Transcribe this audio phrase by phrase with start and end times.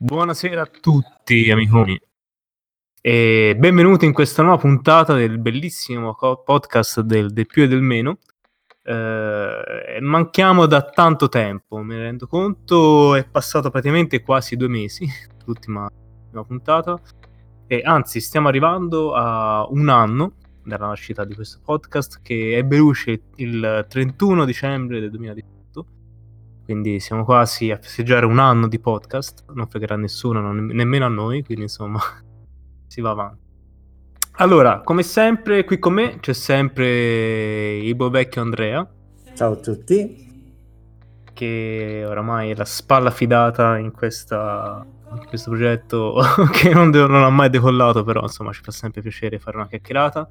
[0.00, 2.00] Buonasera a tutti, amiconi.
[3.00, 7.82] E benvenuti in questa nuova puntata del bellissimo co- podcast del, del più e del
[7.82, 8.18] meno.
[8.84, 15.04] Eh, manchiamo da tanto tempo, me ne rendo conto, è passato praticamente quasi due mesi,
[15.46, 17.00] l'ultima, l'ultima puntata,
[17.66, 23.22] e anzi stiamo arrivando a un anno dalla nascita di questo podcast che ebbe luce
[23.34, 25.57] il 31 dicembre del 2018
[26.68, 31.08] quindi siamo quasi a festeggiare un anno di podcast, non fregherà nessuno, non, nemmeno a
[31.08, 31.98] noi, quindi insomma
[32.86, 33.40] si va avanti.
[34.32, 38.86] Allora, come sempre, qui con me c'è sempre il buon vecchio Andrea.
[39.34, 40.52] Ciao a tutti.
[41.32, 46.20] Che oramai è la spalla fidata in, questa, in questo progetto
[46.52, 49.68] che non, de- non, ha mai decollato, però insomma ci fa sempre piacere fare una
[49.68, 50.28] chiacchierata.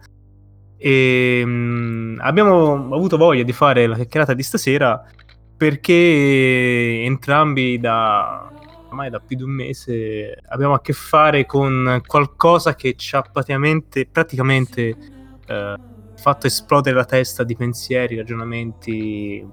[0.77, 5.03] E mh, mm, abbiamo avuto voglia di fare la chiacchierata di stasera
[5.57, 8.51] perché entrambi da
[8.87, 13.21] ormai da più di un mese abbiamo a che fare con qualcosa che ci ha
[13.21, 14.95] praticamente, praticamente
[15.45, 15.75] eh,
[16.15, 19.45] fatto esplodere la testa di pensieri, ragionamenti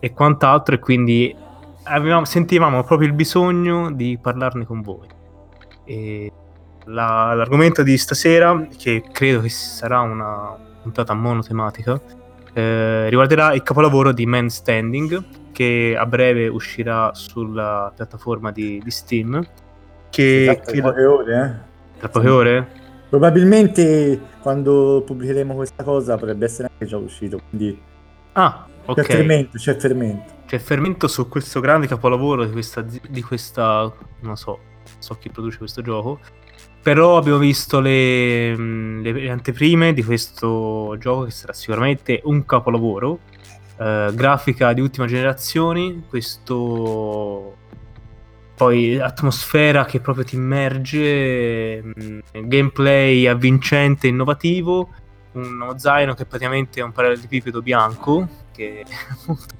[0.00, 1.34] e quant'altro e quindi
[1.84, 5.08] avevamo, sentivamo proprio il bisogno di parlarne con voi.
[6.86, 12.00] La, l'argomento di stasera, che credo che sarà una puntata monotematica,
[12.52, 18.90] eh, riguarderà il capolavoro di Man Standing, che a breve uscirà sulla piattaforma di, di
[18.90, 19.44] Steam.
[20.10, 20.80] Che, esatto, che...
[20.80, 21.98] poche ore, eh?
[21.98, 22.68] Tra poche ore?
[23.08, 27.80] Probabilmente quando pubblicheremo questa cosa potrebbe essere anche già uscito, quindi...
[28.32, 29.02] Ah, ok.
[29.02, 30.32] C'è fermento, c'è fermento.
[30.46, 34.58] C'è fermento su questo grande capolavoro di questa, di questa non so,
[34.98, 36.20] so chi produce questo gioco,
[36.82, 43.20] però abbiamo visto le, le, anteprime di questo gioco che sarà sicuramente un capolavoro.
[43.78, 47.56] Eh, grafica di ultima generazione, questo
[48.54, 54.90] poi atmosfera che proprio ti immerge, mm, gameplay avvincente, innovativo,
[55.32, 58.84] uno zaino che praticamente è un parallelepipedo bianco, che è
[59.26, 59.54] molto,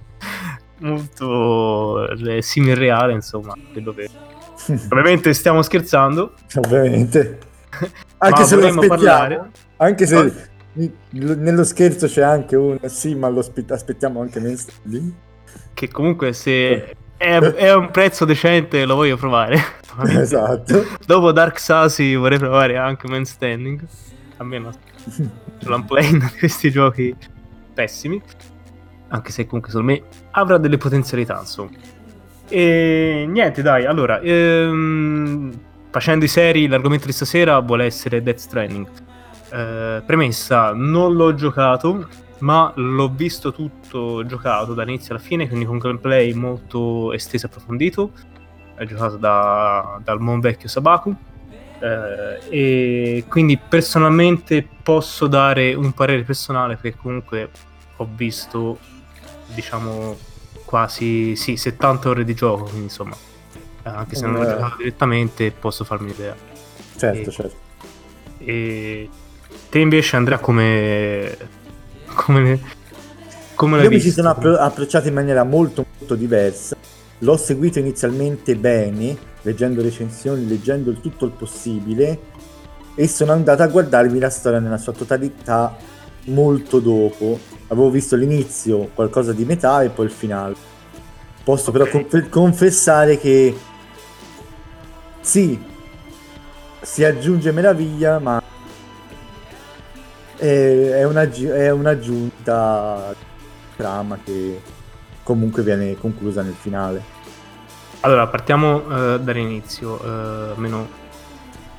[0.78, 4.09] molto eh, simile reale, insomma, quello che
[4.91, 6.34] Ovviamente stiamo scherzando.
[6.56, 7.39] Ovviamente.
[8.19, 8.95] Anche se lo aspettiamo.
[8.95, 9.50] Parlare.
[9.77, 10.50] Anche se
[11.11, 15.12] nello scherzo c'è anche un sì, ma lo aspettiamo anche mainstream.
[15.75, 19.61] Che comunque se è, è, un prezzo decente lo voglio provare.
[20.06, 20.87] esatto.
[21.05, 23.84] Dopo Dark Sasi vorrei provare anche Man Standing.
[24.39, 24.73] Almeno
[25.65, 27.15] l'unplane di questi giochi
[27.75, 28.21] pessimi.
[29.09, 31.71] Anche se comunque secondo me avrà delle potenzialità, insomma.
[32.49, 35.53] E niente, dai, allora, ehm,
[35.91, 38.89] facendo i seri, l'argomento di stasera vuole essere Death Stranding.
[39.51, 42.09] Eh, premessa, non l'ho giocato,
[42.39, 48.13] ma l'ho visto tutto giocato dall'inizio alla fine, quindi con gameplay molto esteso e approfondito.
[48.75, 51.15] È giocato da, dal buon vecchio Sabaku.
[51.79, 57.51] Eh, e quindi personalmente posso dare un parere personale perché comunque
[57.97, 58.79] ho visto,
[59.53, 60.17] diciamo,
[60.72, 63.15] quasi sì, 70 ore di gioco, quindi insomma,
[63.83, 66.34] anche se non ho giocato direttamente posso farmi l'idea.
[66.97, 67.56] Certo, e, certo.
[68.38, 69.09] E
[69.69, 71.37] te invece Andrea come...
[72.15, 72.59] come,
[73.55, 76.75] come Io mi ci sono appro- approcciato in maniera molto molto diversa.
[77.19, 82.19] L'ho seguito inizialmente bene, leggendo recensioni, leggendo il tutto il possibile
[82.94, 85.77] e sono andato a guardarmi la storia nella sua totalità
[86.27, 87.38] molto dopo
[87.69, 90.55] avevo visto l'inizio, qualcosa di metà e poi il finale.
[91.43, 91.88] Posso okay.
[91.88, 93.56] però conf- confessare che
[95.21, 95.61] sì,
[96.81, 98.43] si aggiunge meraviglia, ma
[100.37, 103.15] è, una, è un'aggiunta
[103.77, 104.61] trama che
[105.22, 107.21] comunque viene conclusa nel finale.
[108.00, 111.00] Allora, partiamo uh, dall'inizio, uh, almeno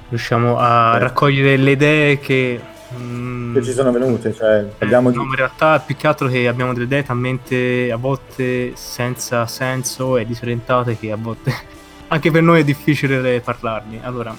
[0.09, 0.99] riusciamo a eh.
[0.99, 2.59] raccogliere le idee che
[2.97, 5.09] Mm, che ci sono venute, cioè abbiamo...
[5.11, 10.17] No, in realtà più che altro che abbiamo delle idee talmente a volte senza senso
[10.17, 11.53] e disorientate che a volte
[12.07, 13.99] anche per noi è difficile parlarne.
[14.03, 14.35] Allora,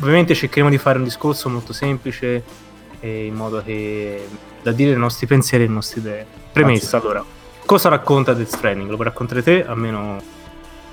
[0.00, 2.42] ovviamente cercheremo di fare un discorso molto semplice
[3.00, 4.26] in modo che
[4.62, 6.26] da dire i nostri pensieri e le nostre idee.
[6.52, 7.24] Premessa, ah, allora,
[7.64, 8.88] cosa racconta Death Stranding?
[8.88, 9.64] Lo puoi raccontare te?
[9.64, 10.20] Almeno...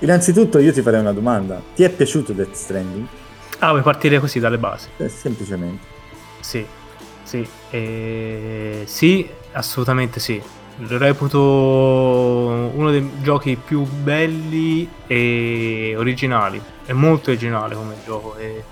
[0.00, 1.60] Innanzitutto io ti farei una domanda.
[1.74, 3.06] Ti è piaciuto Death Stranding?
[3.58, 4.88] Ah, vuoi partire così dalle basi?
[4.98, 5.95] Eh, semplicemente.
[6.46, 6.64] Sì,
[7.24, 10.40] sì, eh, sì, assolutamente sì.
[10.76, 16.62] Lo reputo uno dei giochi più belli e originali.
[16.84, 18.36] È molto originale come gioco.
[18.36, 18.62] E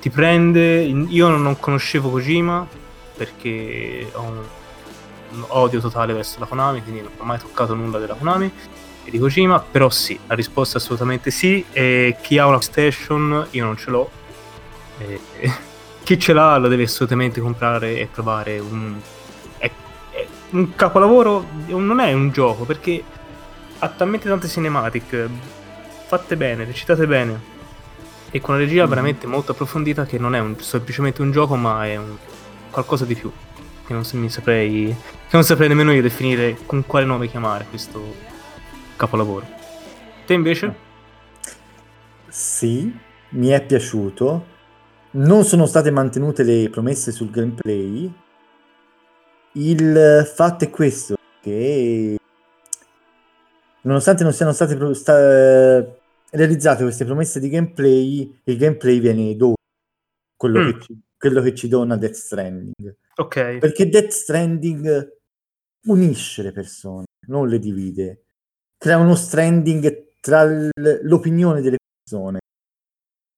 [0.00, 0.80] ti prende.
[0.80, 2.66] Io non conoscevo Kojima
[3.18, 8.14] perché ho un odio totale verso la Konami, quindi non ho mai toccato nulla della
[8.14, 8.50] Konami.
[9.04, 11.62] di Kojima, però sì, la risposta è assolutamente sì.
[11.70, 14.10] E chi ha una PlayStation, io non ce l'ho.
[14.96, 15.20] E,
[16.02, 18.98] chi ce l'ha lo deve assolutamente comprare e provare un,
[19.58, 19.70] è,
[20.10, 23.02] è un capolavoro, non è un gioco perché
[23.78, 25.28] ha talmente tante cinematic
[26.06, 27.58] fatte bene, recitate bene
[28.30, 28.88] e con una regia mm.
[28.88, 32.16] veramente molto approfondita che non è un, semplicemente un gioco ma è un,
[32.70, 33.30] qualcosa di più
[33.86, 34.94] che non mi saprei
[35.30, 38.14] che non saprei nemmeno io definire con quale nome chiamare questo
[38.96, 39.46] capolavoro.
[40.26, 40.74] Te invece?
[42.28, 42.92] Sì,
[43.30, 44.58] mi è piaciuto
[45.12, 48.12] non sono state mantenute le promesse sul gameplay.
[49.52, 52.16] Il fatto è questo, che
[53.82, 55.84] nonostante non siano state pro- sta-
[56.30, 59.54] realizzate queste promesse di gameplay, il gameplay viene dopo
[60.36, 60.70] quello, mm.
[60.70, 62.96] che, ci, quello che ci dona Death Stranding.
[63.16, 63.58] Ok.
[63.58, 65.18] Perché Death Stranding
[65.86, 68.24] unisce le persone, non le divide.
[68.78, 70.44] Crea uno stranding tra
[71.02, 72.39] l'opinione delle persone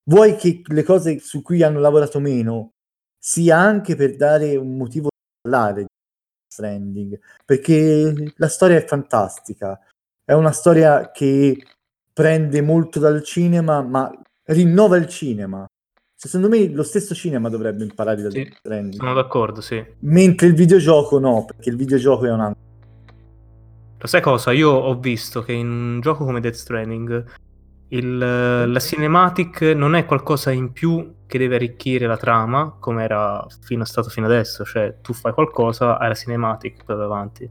[0.05, 2.73] vuoi che le cose su cui hanno lavorato meno
[3.19, 5.87] sia anche per dare un motivo di parlare di
[6.53, 9.79] Stranding, perché la storia è fantastica,
[10.25, 11.65] è una storia che
[12.13, 14.11] prende molto dal cinema, ma
[14.45, 15.65] rinnova il cinema.
[16.15, 19.01] Secondo me lo stesso cinema dovrebbe imparare da sì, Stranding.
[19.01, 19.85] Sono d'accordo, sì.
[20.01, 22.63] Mentre il videogioco no, perché il videogioco è un altro.
[23.99, 24.53] Lo sai cosa?
[24.53, 27.25] Io ho visto che in un gioco come Death Stranding
[27.93, 33.45] il, la cinematic non è qualcosa in più che deve arricchire la trama, come era
[33.61, 37.51] fino, stato fino adesso, cioè tu fai qualcosa, hai la cinematic poi davanti.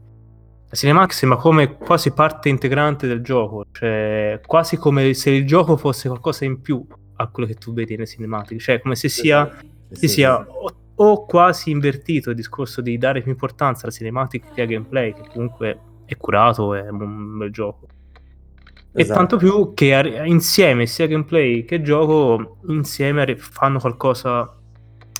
[0.68, 5.76] La cinematic sembra come quasi parte integrante del gioco, cioè quasi come se il gioco
[5.76, 6.84] fosse qualcosa in più
[7.16, 9.48] a quello che tu vedi nelle cinematic, cioè come se sia,
[9.90, 14.54] sì, sì, sia o, o, quasi invertito il discorso di dare più importanza alla cinematic
[14.54, 17.86] che al gameplay, che comunque è curato, è un bel gioco.
[18.94, 19.18] E esatto.
[19.18, 24.54] tanto più che insieme, sia gameplay che gioco, insieme fanno qualcosa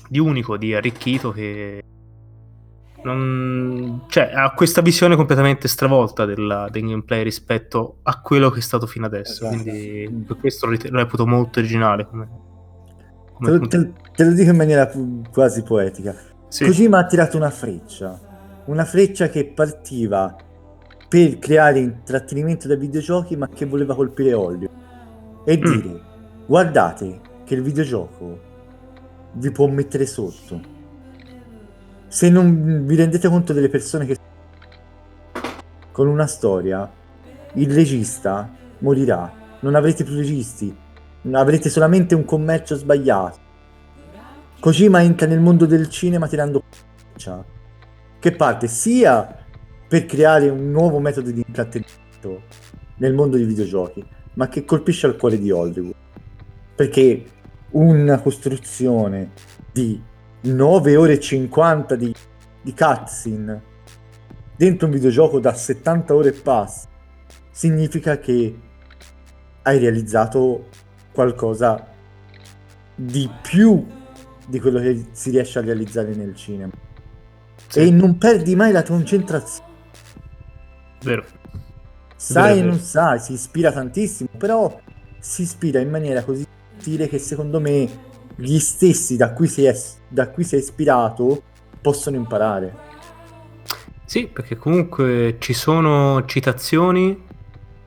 [0.07, 1.83] di unico, di arricchito che
[3.03, 4.03] non...
[4.07, 8.85] cioè, ha questa visione completamente stravolta della, del gameplay rispetto a quello che è stato
[8.85, 9.45] fino adesso.
[9.47, 9.63] Esatto.
[9.63, 12.05] Quindi per questo lo reputo molto originale.
[12.05, 12.29] Come,
[13.33, 14.91] come te, te, te, lo dico in maniera
[15.31, 16.15] quasi poetica.
[16.47, 16.65] Sì.
[16.65, 18.19] Kojima ha tirato una freccia,
[18.65, 20.35] una freccia che partiva
[21.13, 24.67] per creare intrattenimento dai videogiochi ma che voleva colpire Olio.
[25.45, 25.61] E mm.
[25.61, 26.01] dire
[26.47, 28.39] guardate che il videogioco
[29.33, 30.59] vi può mettere sotto.
[32.07, 34.17] Se non vi rendete conto delle persone che
[35.91, 36.91] con una storia
[37.53, 38.49] il regista
[38.79, 39.31] morirà.
[39.59, 40.75] Non avrete più registi.
[41.31, 43.37] Avrete solamente un commercio sbagliato.
[44.59, 46.63] Kojima entra nel mondo del cinema tirando
[48.17, 49.42] che parte sia
[49.93, 52.45] per creare un nuovo metodo di intrattenimento
[52.95, 54.03] nel mondo dei videogiochi,
[54.33, 55.93] ma che colpisce al cuore di Hollywood.
[56.73, 57.23] Perché
[57.73, 59.29] una costruzione
[59.71, 60.01] di
[60.41, 62.11] 9 ore e 50 di,
[62.63, 63.61] di cutscene
[64.55, 66.87] dentro un videogioco da 70 ore e pass
[67.51, 68.59] significa che
[69.61, 70.69] hai realizzato
[71.13, 71.87] qualcosa
[72.95, 73.85] di più
[74.47, 76.71] di quello che si riesce a realizzare nel cinema.
[77.67, 77.81] Sì.
[77.81, 79.71] E non perdi mai la concentrazione
[81.03, 81.25] Vero.
[82.15, 84.79] Sai e non sai, si ispira tantissimo, però
[85.19, 86.45] si ispira in maniera così
[86.75, 91.43] sottile che secondo me gli stessi da cui si è, da cui si è ispirato
[91.81, 92.91] possono imparare.
[94.05, 97.21] Sì, perché comunque ci sono citazioni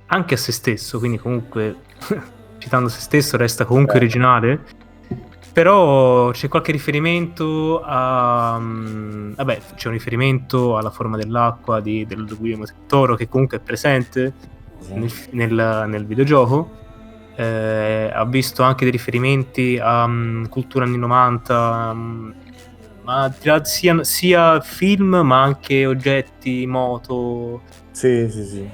[0.06, 1.76] anche a se stesso, quindi comunque
[2.58, 3.98] citando se stesso resta comunque eh.
[3.98, 4.64] originale
[5.56, 8.56] però c'è qualche riferimento a...
[8.58, 13.60] Um, vabbè, c'è un riferimento alla forma dell'acqua di, del Guillermo Toro che comunque è
[13.60, 14.34] presente
[14.92, 16.70] nel, nel, nel videogioco.
[17.36, 22.34] Eh, ha visto anche dei riferimenti a um, cultura anni 90, um,
[23.04, 27.62] ma sia, sia, film ma anche oggetti, moto.
[27.92, 28.68] Sì, sì, sì.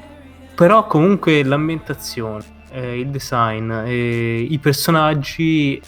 [0.57, 5.81] Però comunque l'ambientazione, eh, il design, eh, i personaggi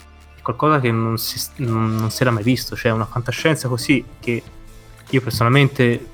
[0.44, 4.42] qualcosa che non si, non, si, era mai visto, cioè una fantascienza così che
[5.08, 6.08] io personalmente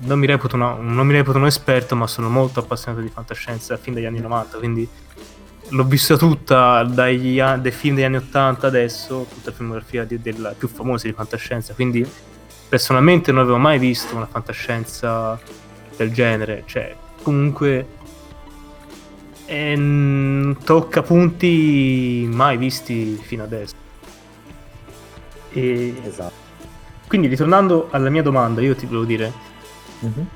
[0.00, 3.76] non mi, reputo una, non mi reputo un esperto, ma sono molto appassionato di fantascienza
[3.76, 4.88] fin dagli anni 90, quindi
[5.68, 10.50] l'ho vista tutta dagli, dai film degli anni 80 adesso, tutta la filmografia di, della
[10.50, 12.04] più famosa di fantascienza, quindi
[12.68, 15.38] personalmente non avevo mai visto una fantascienza
[15.96, 17.86] del genere, cioè comunque
[19.50, 23.74] e ehm, tocca punti mai visti fino adesso.
[25.52, 26.48] E esatto.
[27.08, 29.32] Quindi ritornando alla mia domanda, io ti volevo dire,
[30.04, 30.26] mm-hmm.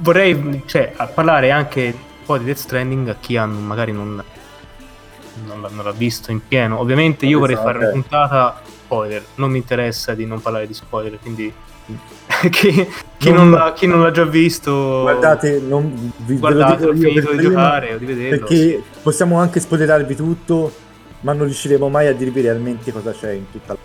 [0.00, 1.96] vorrei cioè, parlare anche
[2.26, 4.22] po' di Death Stranding a chi hanno, magari non,
[5.46, 6.78] non, l'ha, non l'ha visto in pieno.
[6.78, 10.74] Ovviamente io vorrei Esatto, fare una puntata spoiler, non mi interessa di non parlare di
[10.74, 11.50] spoiler, quindi
[12.50, 16.92] chi, chi Non- non, l'ha, chi non l'ha già visto, Guardate, non vi guardate, ho
[16.94, 18.38] finito di giocare o di vederlo.
[18.46, 20.72] perché possiamo anche spoilerarvi tutto,
[21.20, 23.78] ma non riusciremo mai a dirvi realmente cosa c'è in tutta la...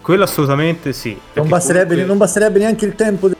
[0.00, 1.16] Quello assolutamente sì.
[1.34, 3.28] Non basterebbe, comunque- non basterebbe neanche il tempo.
[3.28, 3.36] de-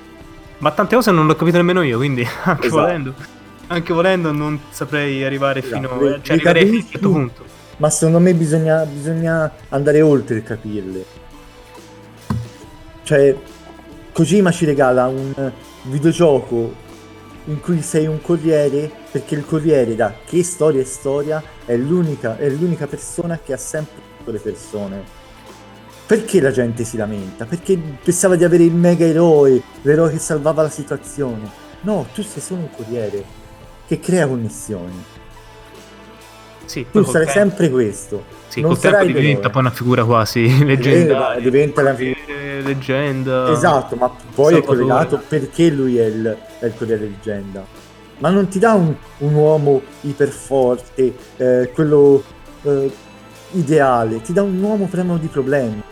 [0.58, 2.82] Ma tante cose non l'ho capito nemmeno io, quindi anche Esatto.
[2.82, 3.14] volendo,
[3.66, 7.44] anche volendo non saprei arrivare Esatto, fino le- cioè arriverei fino a un certo punto.
[7.78, 11.04] Ma secondo me bisogna, bisogna andare oltre il capirle.
[13.02, 13.36] Cioè,
[14.12, 15.50] Kojima ci regala un
[15.84, 16.74] videogioco
[17.46, 22.36] in cui sei un corriere, perché il corriere da che storia è storia è l'unica,
[22.36, 25.02] è l'unica persona che ha sempre le persone.
[26.06, 27.46] Perché la gente si lamenta?
[27.46, 31.50] Perché pensava di avere il mega eroe, l'eroe che salvava la situazione.
[31.80, 33.24] No, tu sei solo un corriere
[33.86, 35.11] che crea connessioni.
[36.64, 38.24] Sì, Tu sarai tempo- sempre questo.
[38.48, 39.50] Sì, non col tempo sarai diventa l'eroe.
[39.50, 41.34] poi una figura quasi leggendaria.
[41.36, 43.50] Eh, diventa la- Eh, leggenda.
[43.50, 44.64] Esatto, ma poi è Salvatore.
[44.78, 47.64] collegato perché lui è il, è il Corriere Leggenda.
[48.18, 52.22] Ma non ti dà un, un uomo iperforte, eh, quello
[52.62, 52.90] eh,
[53.52, 55.82] ideale, ti dà un uomo pieno di problemi.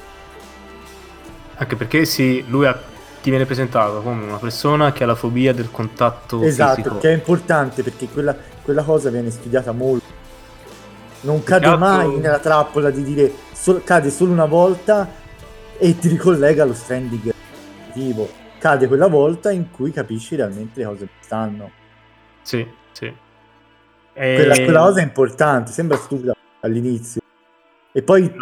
[1.56, 2.78] Anche perché sì, lui ha-
[3.22, 6.98] ti viene presentato come una persona che ha la fobia del contatto esatto, fisico.
[6.98, 10.18] che è importante perché quella, quella cosa viene studiata molto.
[11.22, 15.08] Non cade altro- mai nella trappola di dire sol- cade solo una volta
[15.78, 17.32] e ti ricollega allo stranding
[17.92, 18.28] tipo.
[18.58, 21.70] Cade quella volta in cui capisci realmente le cose che stanno.
[22.42, 23.12] Sì, sì.
[24.12, 27.20] quella, E- quella cosa è importante, sembra stupida all'inizio.
[27.92, 28.32] E poi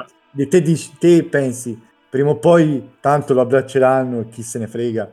[0.48, 5.12] te, dici, te pensi, prima o poi tanto lo abbracceranno e chi se ne frega,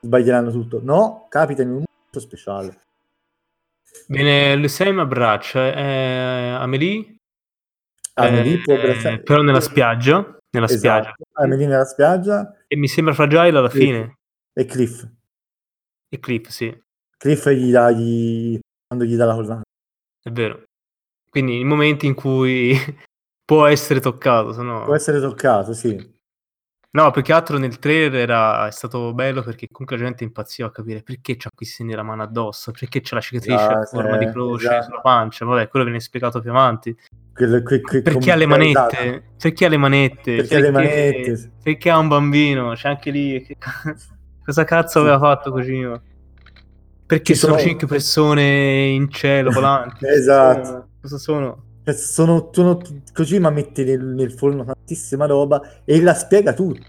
[0.00, 0.80] sbaglieranno tutto.
[0.82, 2.80] No, capita in un momento speciale.
[4.08, 7.16] Bene, il Sam abbraccia eh, Amelie,
[8.14, 9.22] Amelie eh, può abbracciare...
[9.22, 11.08] però nella spiaggia, nella spiaggia.
[11.08, 11.24] Esatto.
[11.32, 13.78] Amelie nella spiaggia E mi sembra fragile alla Sì.
[13.78, 14.14] fine.
[14.52, 15.06] e Cliff.
[16.08, 16.82] E Cliff, sì,
[17.18, 18.58] Cliff gli dà, gli...
[18.86, 19.62] quando gli dà la collana.
[20.22, 20.62] è vero.
[21.28, 22.72] Quindi i momenti in cui
[23.44, 24.84] può essere toccato, se no...
[24.84, 26.14] Può essere toccato, sì.
[26.96, 30.68] No, più che altro nel trailer era, è stato bello perché comunque la gente impazziva
[30.68, 33.84] a capire perché c'ha qui segni la mano addosso, perché c'è la cicatrice Ah, a
[33.84, 34.84] forma di croce esatto.
[34.84, 36.96] sulla pancia, vabbè, quello viene spiegato più avanti.
[37.34, 38.98] Quel- que- que- Perché ha le come- manette?
[38.98, 39.22] esatto.
[39.42, 40.36] Perché ha le manette?
[40.36, 41.50] Perché ha le manette.
[41.62, 42.72] Perché ha un bambino?
[42.72, 43.42] C'è anche lì.
[43.42, 43.56] che
[44.42, 46.00] Cosa cazzo aveva fatto Kojima?
[47.04, 50.06] Perché Ci sono- cinque persone in cielo volanti?
[50.08, 50.88] Esatto.
[51.02, 51.64] Cosa sono?
[51.86, 52.80] Cioè, sono, sono
[53.12, 56.84] Kojima mette nel, nel forno tantissima roba e la spiega tutto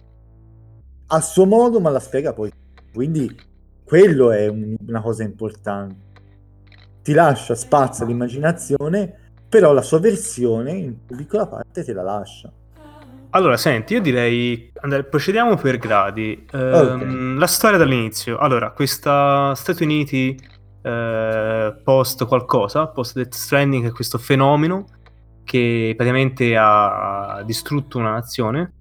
[1.09, 2.51] a suo modo ma la spiega poi.
[2.91, 3.33] Quindi
[3.85, 5.95] quello è un- una cosa importante.
[7.03, 9.13] Ti lascia spazio all'immaginazione
[9.47, 12.51] però la sua versione in piccola parte te la lascia.
[13.29, 16.45] Allora, senti, io direi andare- procediamo per gradi.
[16.51, 18.37] Ehm, La storia dall'inizio.
[18.37, 20.35] Allora, questa Stati Uniti
[20.87, 24.85] eh, post qualcosa, post Death Stranding, è questo fenomeno
[25.43, 28.73] che praticamente ha distrutto una nazione.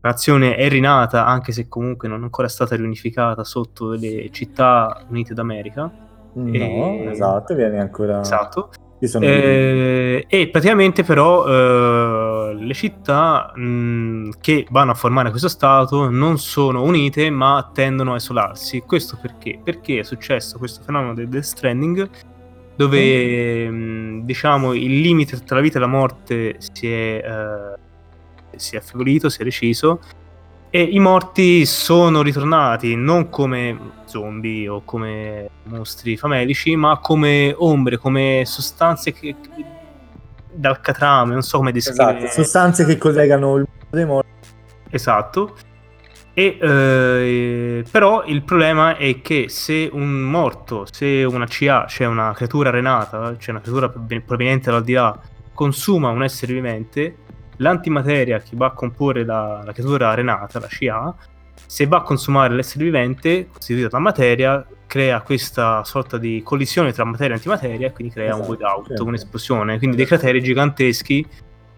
[0.00, 5.04] La nazione è rinata, anche se comunque non è ancora stata riunificata sotto le città
[5.08, 5.90] unite d'America.
[6.34, 8.70] no E- esatto viene ancora Esatto.
[9.00, 12.21] Sono Eh, e praticamente però eh,
[12.52, 18.16] le città mh, che vanno a formare questo stato non sono unite ma tendono a
[18.16, 18.80] isolarsi.
[18.80, 19.60] Questo perché?
[19.62, 22.10] Perché è successo questo fenomeno del Death Stranding
[22.74, 28.74] dove mh, diciamo il limite tra la vita e la morte si è, eh, si
[28.76, 30.00] è affievolito, si è reciso
[30.74, 37.98] e i morti sono ritornati non come zombie o come mostri famelici, ma come ombre,
[37.98, 39.36] come sostanze che-
[40.52, 42.18] dal catrame, non so come descrivere.
[42.18, 44.30] esatto, sostanze che collegano il mondo dei morti
[44.92, 45.56] Esatto.
[46.34, 52.32] E, eh, però il problema è che se un morto, se una CA, cioè una
[52.34, 55.20] creatura renata, cioè una creatura proveniente proveniente dall'aldilà,
[55.52, 57.16] consuma un essere vivente,
[57.56, 61.14] l'antimateria che va a comporre la, la creatura renata, la CA,
[61.66, 67.04] se va a consumare l'essere vivente, costituita da materia, crea questa sorta di collisione tra
[67.04, 69.04] materia e antimateria e quindi crea un Esatto, void out, certo.
[69.04, 71.26] un'esplosione, quindi dei crateri giganteschi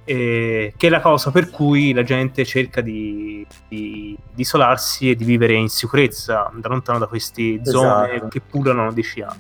[0.03, 5.15] eh, che è la cosa per cui la gente cerca di, di- di isolarsi e
[5.15, 8.29] di vivere in sicurezza da lontano da queste zone Esatto.
[8.29, 9.33] che pullano di scia.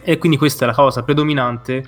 [0.00, 1.84] E quindi questa è la cosa predominante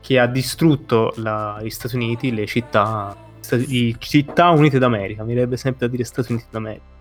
[0.00, 5.34] che ha distrutto la- gli Stati Uniti, le città, sta- i città unite d'America, mi
[5.34, 6.96] viene sempre da dire Stati Uniti d'America.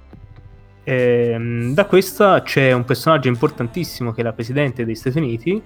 [0.90, 5.62] Ehm, da questa c'è un personaggio importantissimo che è la presidente degli Stati Uniti,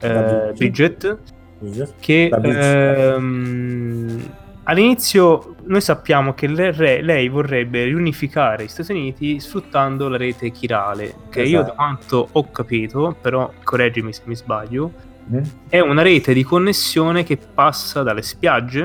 [0.00, 1.18] eh, Bridget,
[1.58, 1.94] Bridget.
[1.98, 4.30] che ehm,
[4.64, 11.40] all'inizio noi sappiamo che lei vorrebbe riunificare gli Stati Uniti sfruttando la rete chirale, che
[11.42, 11.74] io da Esatto.
[11.74, 14.92] quanto ho capito, però correggimi se mi sbaglio,
[15.32, 15.38] Mm?
[15.70, 18.84] è una rete di connessione che passa dalle spiagge,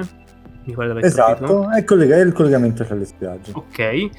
[0.63, 1.05] mi pare capito.
[1.05, 3.51] Esatto, collega- è il collegamento tra le spiagge.
[3.53, 4.10] Ok,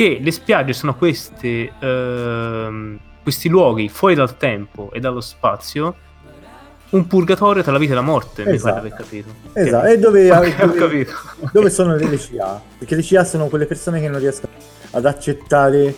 [0.00, 5.94] che le spiagge sono queste, ehm, questi luoghi fuori dal tempo e dallo spazio,
[6.90, 8.76] un purgatorio tra la vita e la morte, mi Esatto.
[8.76, 9.28] pare di aver capito.
[9.50, 9.56] Ok.
[9.58, 10.26] Esatto, e dove,
[10.56, 11.12] dove- capito.
[11.52, 12.58] dove sono le, le CA?
[12.78, 14.50] Perché le CA sono quelle persone che non riescono
[14.92, 15.94] ad accettare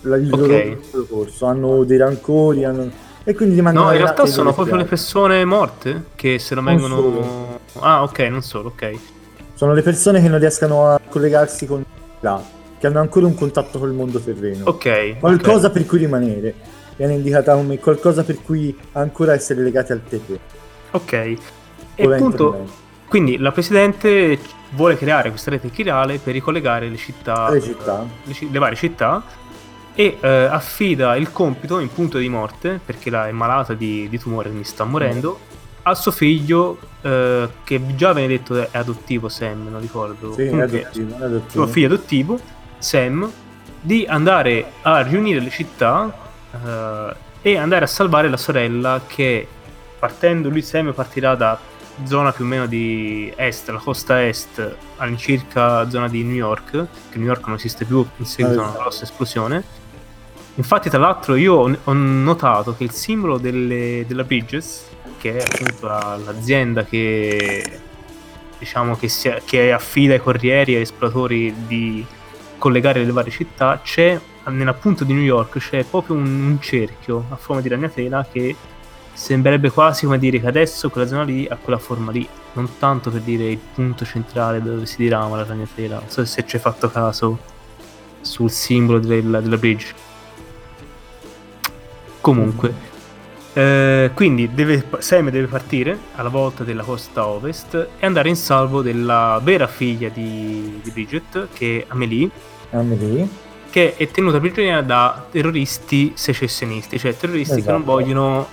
[0.00, 0.64] la- il loro, Ok.
[0.64, 2.90] il loro corso, hanno dei rancori, hanno...
[3.24, 7.58] e quindi rimangono No, in realtà sono proprio le persone morte che se lo vengono...
[7.80, 8.92] Ah, ok, non solo, ok.
[9.52, 11.84] Sono le persone che non riescono a collegarsi con
[12.20, 14.64] là, che hanno ancora un contatto col mondo terreno.
[14.66, 15.18] Ok.
[15.18, 15.72] Qualcosa ok.
[15.74, 16.54] per cui rimanere.
[16.96, 20.40] Viene indicata come qualcosa per cui ancora essere legati al terreno.
[20.92, 21.12] Ok.
[21.94, 22.66] E appunto,
[23.06, 24.38] quindi la Presidente
[24.70, 28.06] vuole creare questa rete chirale per ricollegare le città, Le città.
[28.24, 29.22] le, ci- le varie città
[29.94, 34.18] e eh, affida il compito in punto di morte, perché la è malata di, di
[34.18, 35.38] tumore, quindi sta morendo,
[35.82, 40.32] a suo figlio, eh, che già viene detto è adottivo Sam, non ricordo.
[40.32, 41.66] Sì, è Comunque, adottivo, è suo adottivo.
[41.66, 42.40] figlio adottivo,
[42.80, 43.30] Sam,
[43.80, 46.12] di andare a riunire le città
[46.52, 49.46] eh, e andare a salvare la sorella che
[49.98, 51.58] partendo, lui Sam partirà da
[52.04, 56.70] zona più o meno di est, la costa est, all'incirca zona di New York,
[57.10, 59.62] che New York non esiste più in seguito a una grossa esplosione.
[60.56, 64.86] Infatti, tra l'altro, io ho- ho notato che il simbolo delle- della Bridges,
[65.18, 67.80] che è appunto la- l'azienda che
[68.58, 72.04] diciamo che, si, che affida ai corrieri e agli esploratori di
[72.60, 77.24] collegare le varie città, c'è nella punta di New York c'è proprio un, un cerchio
[77.28, 78.56] a forma di ragnatela che
[79.12, 83.10] sembrerebbe quasi come dire che adesso quella zona lì ha quella forma lì, non tanto
[83.10, 85.98] per dire il punto centrale dove si dirama la ragnatela.
[85.98, 87.38] Non so se ci hai fatto caso
[88.20, 89.94] sul simbolo della, della bridge.
[92.20, 92.74] Comunque,
[93.52, 98.82] eh, quindi deve, Sam deve partire alla volta della costa ovest e andare in salvo
[98.82, 102.30] della vera figlia di, di Bridget, che è Amelie,
[102.70, 103.28] Amelie.
[103.70, 107.92] che è tenuta prigioniera da terroristi secessionisti, cioè terroristi che non Esatto.
[107.92, 108.48] vogliono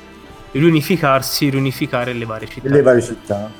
[0.51, 2.67] riunificarsi, riunificare le varie città.
[2.69, 3.51] delle varie città.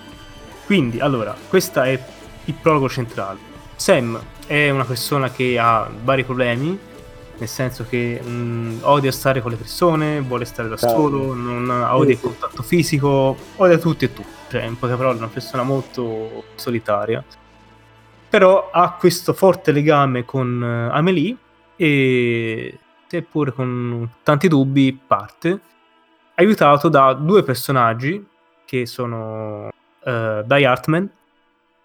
[0.65, 1.99] Quindi, allora, questo è
[2.45, 3.39] il prologo centrale.
[3.75, 6.77] Sam è una persona che ha vari problemi,
[7.37, 12.13] nel senso che mh, odia stare con le persone, vuole stare da solo, non odia
[12.13, 14.35] il contatto fisico, odia tutti e tutti.
[14.49, 17.23] Cioè, in poche parole, è una persona molto solitaria.
[18.29, 21.35] Però ha questo forte legame con eh, Amelie
[21.75, 25.59] e, seppur con tanti dubbi, parte,
[26.35, 28.25] aiutato da due personaggi
[28.65, 29.69] che sono
[30.03, 31.09] eh, Die Hartman,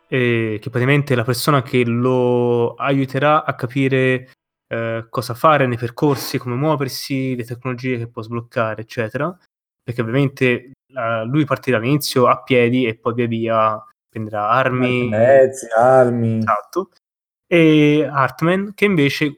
[0.08, 4.30] eh, che praticamente è la persona che lo aiuterà a capire
[4.72, 9.36] eh, cosa fare nei percorsi, come muoversi, le tecnologie che può sbloccare, eccetera.
[9.82, 15.08] Perché ovviamente eh, lui partirà all'inizio a piedi e poi via via prenderà armi.
[15.08, 16.38] Mezzi, armi.
[16.38, 16.90] Esatto.
[17.46, 19.36] E Hartman, che invece,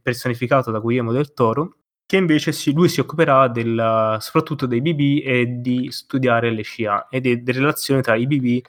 [0.00, 5.26] personificato da Guillermo del Toro, che invece si- lui si occuperà del, soprattutto dei BB
[5.26, 8.64] e di studiare le SCIA e de- delle relazioni tra i BB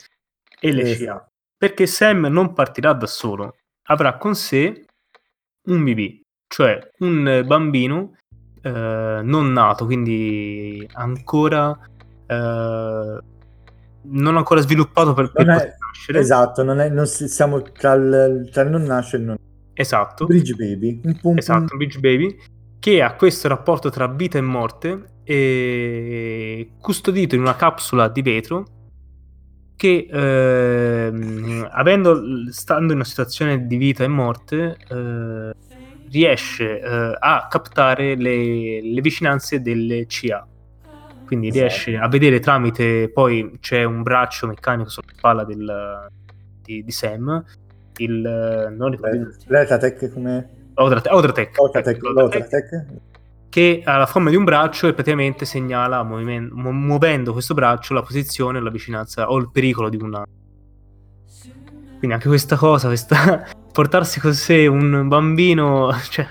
[0.60, 1.28] e le SCIA.
[1.56, 3.58] Perché Sam non partirà da solo,
[3.90, 4.87] avrà con sé
[5.68, 8.16] un BB, cioè un bambino
[8.62, 11.78] eh, non nato, quindi ancora
[12.26, 13.18] eh,
[14.10, 16.20] non ancora sviluppato per, per è- nascere.
[16.20, 19.36] Esatto, non è, non si- siamo tra il, tra il non nasce e il non
[19.74, 20.26] Esatto.
[20.26, 21.02] Bridge Baby.
[21.04, 22.36] Un un- Esatto, un Beach Baby
[22.80, 28.66] che ha questo rapporto tra vita e morte e custodito in una capsula di vetro
[29.78, 35.54] che ehm, avendo stando in una situazione di vita e morte eh,
[36.10, 40.46] riesce eh, a captare le, le vicinanze delle CA
[41.26, 41.66] quindi Esatto.
[41.66, 46.10] riesce a vedere tramite poi c'è un braccio meccanico sulla spalla del,
[46.64, 47.44] di, di Sam
[47.98, 50.50] il non ricordo L'Etatec come...
[50.74, 52.86] Odratec, Odratec, Odratec.
[53.50, 58.62] Che ha la forma di un braccio e praticamente segnala muovendo questo braccio la posizione,
[58.62, 60.24] la vicinanza o il pericolo di una.
[61.98, 66.28] Quindi anche questa cosa, questa portarsi con sé un bambino, cioè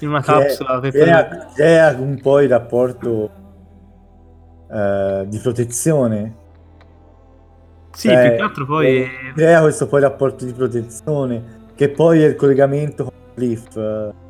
[0.00, 3.30] in una capsula per Crea, crea un po' il rapporto
[4.70, 6.44] eh, di protezione.
[7.92, 12.26] Sì, Cioè, più che altro poi Crea questo poi rapporto di protezione, che poi è
[12.26, 13.76] il collegamento con Cliff.
[13.76, 14.24] eh,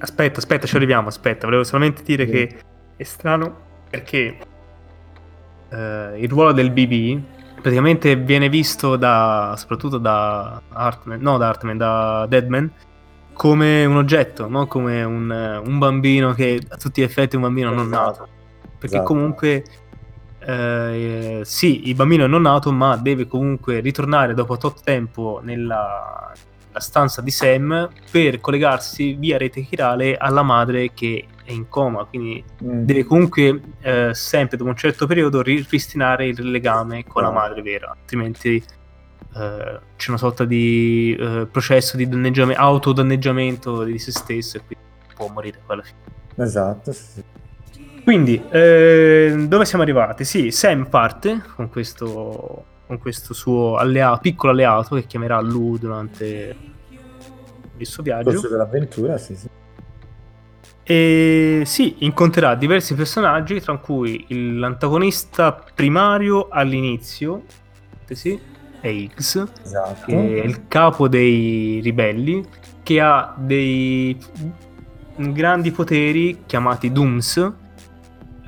[0.00, 2.32] aspetta, aspetta, ci arriviamo, aspetta, volevo solamente dire Sì.
[2.32, 2.56] che
[2.96, 4.36] è strano perché
[5.70, 7.22] eh, il ruolo del BB
[7.60, 12.70] praticamente viene visto da soprattutto da Hartman, no da Hartman, da Deadman
[13.32, 17.44] come un oggetto, non come un, un, bambino che a tutti gli effetti è un
[17.44, 17.82] bambino esatto.
[17.82, 18.28] non nato.
[18.78, 19.12] Perché esatto.
[19.12, 19.64] comunque
[20.40, 26.32] eh, sì, il bambino è non nato, ma deve comunque ritornare dopo tot tempo nella,
[26.70, 32.04] nella stanza di Sam per collegarsi via rete chirale alla madre che è in coma.
[32.04, 32.84] Quindi mm.
[32.84, 37.90] deve comunque eh, sempre dopo un certo periodo ripristinare il legame con la madre vera,
[37.90, 38.62] altrimenti
[39.32, 44.84] Uh, c'è una sorta di uh, processo di danneggiamento, autodanneggiamento di se stesso e quindi
[45.14, 45.98] può morire alla fine.
[46.34, 47.22] Esatto, sì.
[48.02, 50.24] Quindi, eh, dove siamo arrivati?
[50.24, 56.56] Sì, Sam parte con questo, con questo suo alleato, piccolo alleato che chiamerà Lu durante
[57.76, 58.30] il suo viaggio.
[58.30, 59.48] Corso dell'avventura, sì, sì.
[60.82, 67.44] E sì, incontrerà diversi personaggi, tra cui l'antagonista primario all'inizio,
[68.08, 68.36] sì,
[68.80, 70.06] è X, esatto.
[70.06, 72.44] che è il capo dei ribelli,
[72.82, 74.18] che ha dei
[75.14, 77.52] grandi poteri chiamati Dooms,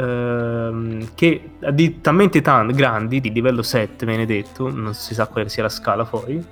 [0.02, 5.48] ehm, che di talmente tanti grandi, di livello 7 viene detto, non si sa quale
[5.48, 6.44] sia la scala poi,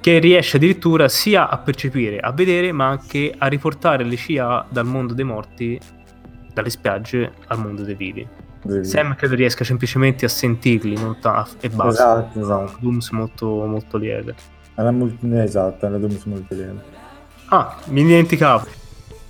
[0.00, 4.84] che riesce addirittura sia a percepire, a vedere, ma anche a riportare le scia dal
[4.86, 5.78] mondo dei morti,
[6.52, 8.26] dalle spiagge al mondo dei vivi.
[8.64, 8.84] Devi.
[8.84, 12.30] Sam credo riesca semplicemente a sentirli non ta- e basta.
[12.30, 12.76] Esatto, esatto.
[12.80, 14.34] Dooms molto, molto lieve.
[14.76, 16.82] Molto, esatto, la Dooms molto lieve.
[17.46, 18.81] Ah, mi dimenticavo.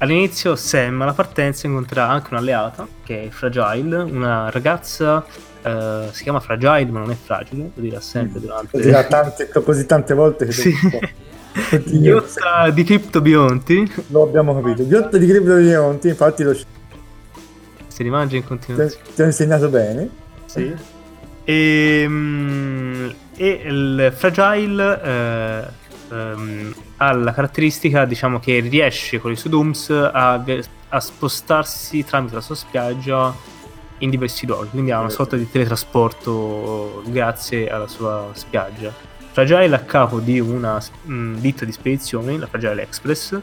[0.02, 5.24] All'inizio Sam alla partenza incontrerà anche un'alleata che è Fragile, una ragazza
[5.62, 8.42] Uh, si chiama Fragile, ma non è fragile, lo dirà sempre mm.
[8.42, 8.76] durante.
[8.76, 10.74] Lo dirà tante, così tante volte che sì.
[12.00, 13.92] Ghiotta di Criptobionti.
[14.08, 14.84] Lo abbiamo capito.
[14.84, 19.04] Ghiotta di Criptobionti, infatti lo si rimangia in continuazione.
[19.14, 20.08] Ti ho insegnato bene.
[20.46, 20.74] Sì.
[21.44, 25.64] E, um, e il Fragile eh,
[26.12, 30.44] um, ha la caratteristica, diciamo, che riesce con i suoi Dooms a,
[30.88, 33.34] a spostarsi tramite la sua spiaggia
[33.98, 38.92] in diversi luoghi, quindi ha una sorta di teletrasporto grazie alla sua spiaggia.
[39.30, 43.40] Fragile a capo di una mh, ditta di spedizioni, la Fragile Express,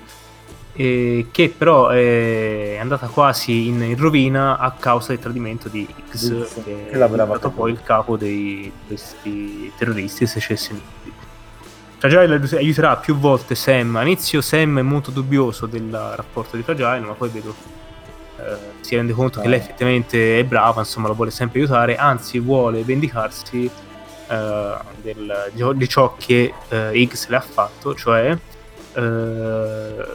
[0.73, 6.15] eh, che però è andata quasi in, in, rovina a causa del tradimento di X,
[6.15, 11.17] sì, che, che è stato poi il capo di questi terroristi secessionisti.
[11.99, 13.97] Fragile aiuterà più volte Sam.
[13.97, 17.53] All'inizio Sam è molto dubbioso del rapporto di Fragile, ma poi vedo
[18.38, 22.39] eh, si rende conto che lei effettivamente è brava, insomma, lo vuole sempre aiutare, anzi
[22.39, 23.69] vuole vendicarsi
[24.27, 28.38] eh, del, di ciò che eh, X le ha fatto, cioè
[28.93, 29.01] eh,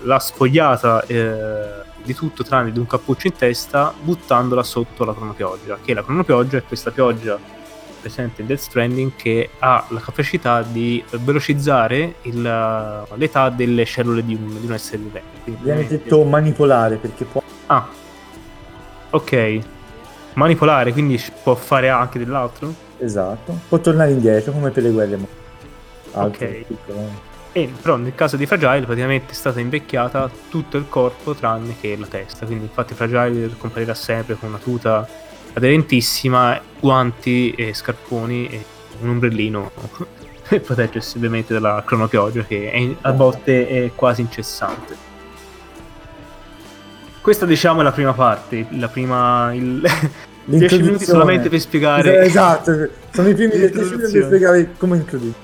[0.01, 5.79] l'ha spogliata eh, di tutto tranne di un cappuccio in testa buttandola sotto la cronopioggia
[5.83, 7.39] che la cronopioggia è questa pioggia
[8.05, 12.43] presente in Death Stranding che ha la capacità di velocizzare il,
[13.15, 17.89] l'età delle cellule di un, di un essere vivente viene detto manipolare perché può ah
[19.15, 19.59] ok.
[20.35, 22.73] Manipolare quindi può fare anche dell'altro?
[22.99, 23.57] Esatto.
[23.69, 25.19] Può tornare indietro come per le guerre
[26.13, 26.55] Altro, ok.
[26.67, 27.33] piccolo.
[27.53, 31.97] E però nel caso di Fragile praticamente è stata invecchiata tutto il corpo tranne che
[31.97, 32.47] la testa.
[32.47, 35.09] Quindi infatti Fragile comparirà sempre con una tuta
[35.55, 38.65] aderentissima, guanti e scarponi e
[39.01, 39.71] un ombrellino
[40.49, 45.13] per proteggersi ovviamente dalla cronopioggia che è, a volte è quasi incessante.
[47.21, 49.53] Questa diciamo è la prima parte, la prima...
[49.55, 49.83] Il...
[50.47, 52.21] 10 minuti solamente per spiegare...
[52.25, 55.43] Esatto, sono i primi 10 minuti per spiegare come incredibile.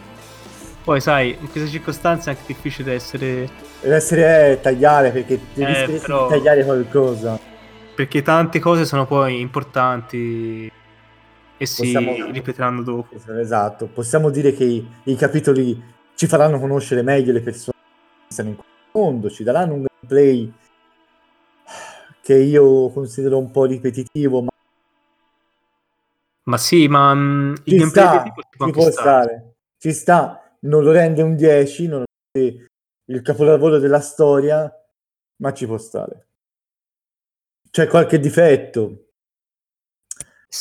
[0.84, 3.48] Poi sai, in queste circostanze è anche difficile essere...
[3.80, 6.28] Deve essere eh, tagliare perché devi eh, però...
[6.28, 7.38] tagliare qualcosa.
[8.00, 10.72] Perché tante cose sono poi importanti
[11.58, 12.30] e si Possiamo...
[12.30, 13.14] ripeteranno dopo.
[13.38, 15.78] Esatto, possiamo dire che i, i, capitoli
[16.14, 17.76] ci faranno conoscere meglio le persone
[18.26, 20.50] che stanno in questo mondo, ci daranno un gameplay
[22.22, 24.50] che io considero un po' ripetitivo, ma...
[26.44, 29.56] Ma sì, ma um, il gameplay sta, ci può, può stare.
[29.76, 34.74] Ci sta, non lo rende un 10, non è il capolavoro della storia,
[35.36, 36.28] ma ci può stare.
[37.70, 39.10] C'è qualche difetto,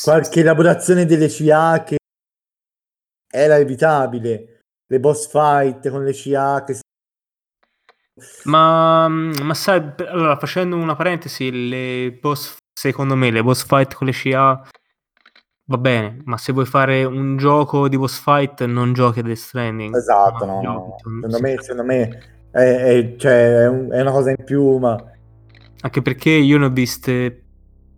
[0.04, 1.96] qualche elaborazione delle CA che
[3.30, 6.78] era evitabile, le boss fight con le CA che
[8.44, 14.06] ma, ma sai, allora facendo una parentesi, le boss, secondo me, le boss fight con
[14.06, 14.68] le CA
[15.70, 19.36] Va bene, ma se vuoi fare un gioco di boss fight, non giochi a Death
[19.36, 19.94] Stranding.
[19.94, 20.60] Esatto, no.
[20.60, 20.94] no.
[20.96, 24.96] Secondo, me, secondo me è, è, cioè, è, un, è, una cosa in più, ma...
[25.82, 27.44] Anche perché io ne ho viste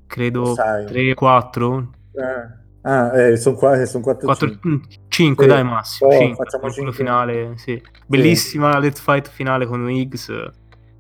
[0.06, 0.84] credo Sai.
[0.86, 1.88] 3-4.
[2.12, 4.80] Eh, Ah, eh, sono qua, son 4 4, 5.
[5.06, 5.50] 5 Sì.
[5.52, 6.10] dai massimo.
[6.10, 6.92] Oh, 5, facciamo con quello cinque.
[6.92, 7.80] finale, sì.
[8.06, 10.32] Bellissima let's fight finale con Higgs.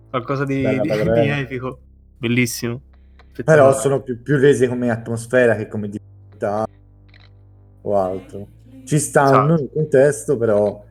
[0.08, 1.38] Qualcosa di, Bella, di- bella, di bella.
[1.38, 1.78] epico.
[2.18, 2.80] Bellissimo.
[3.44, 6.64] Però sono più, più rese come atmosfera che come difficoltà
[7.82, 8.46] o altro.
[8.84, 9.54] Ci stanno Esatto.
[9.62, 10.84] nel contesto, però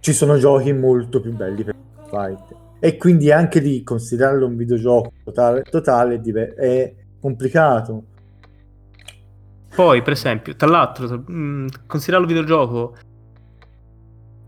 [0.00, 1.74] ci sono giochi molto più belli per
[2.10, 2.54] fight.
[2.78, 6.20] E quindi anche lì considerarlo un videogioco totale, totale
[6.56, 8.04] è complicato.
[9.74, 12.96] Poi, per esempio, tra l'altro, mh, considerando il videogioco,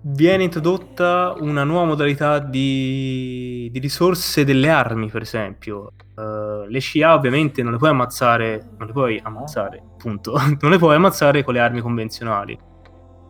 [0.00, 5.92] viene introdotta una nuova modalità di, di risorse delle armi, per esempio.
[6.16, 10.34] Eh, le CA ovviamente non le puoi ammazzare, non le puoi ammazzare, punto.
[10.60, 12.58] Non le puoi ammazzare con le armi convenzionali.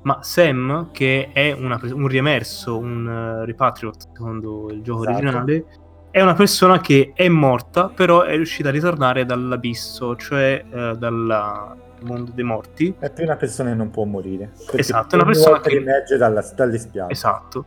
[0.03, 5.17] Ma Sam, che è una un riemerso, un eh, repatriate, secondo il gioco Esatto.
[5.17, 5.65] originale,
[6.11, 11.77] è una persona che è morta, però è riuscita a ritornare dall'abisso, cioè eh, dal
[12.03, 12.95] mondo dei morti.
[12.99, 14.53] È più una persona che non può morire.
[14.73, 17.13] Esatto, è una persona che- emerge dalla, dalle spiagge.
[17.13, 17.65] Esatto.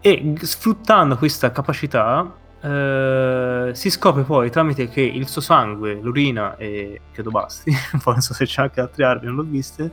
[0.00, 2.32] E sfruttando questa capacità
[2.62, 7.70] eh, si scopre poi tramite che il suo sangue, l'urina e credo basti,
[8.02, 9.90] poi non so se c'è anche altre armi, non l'ho viste,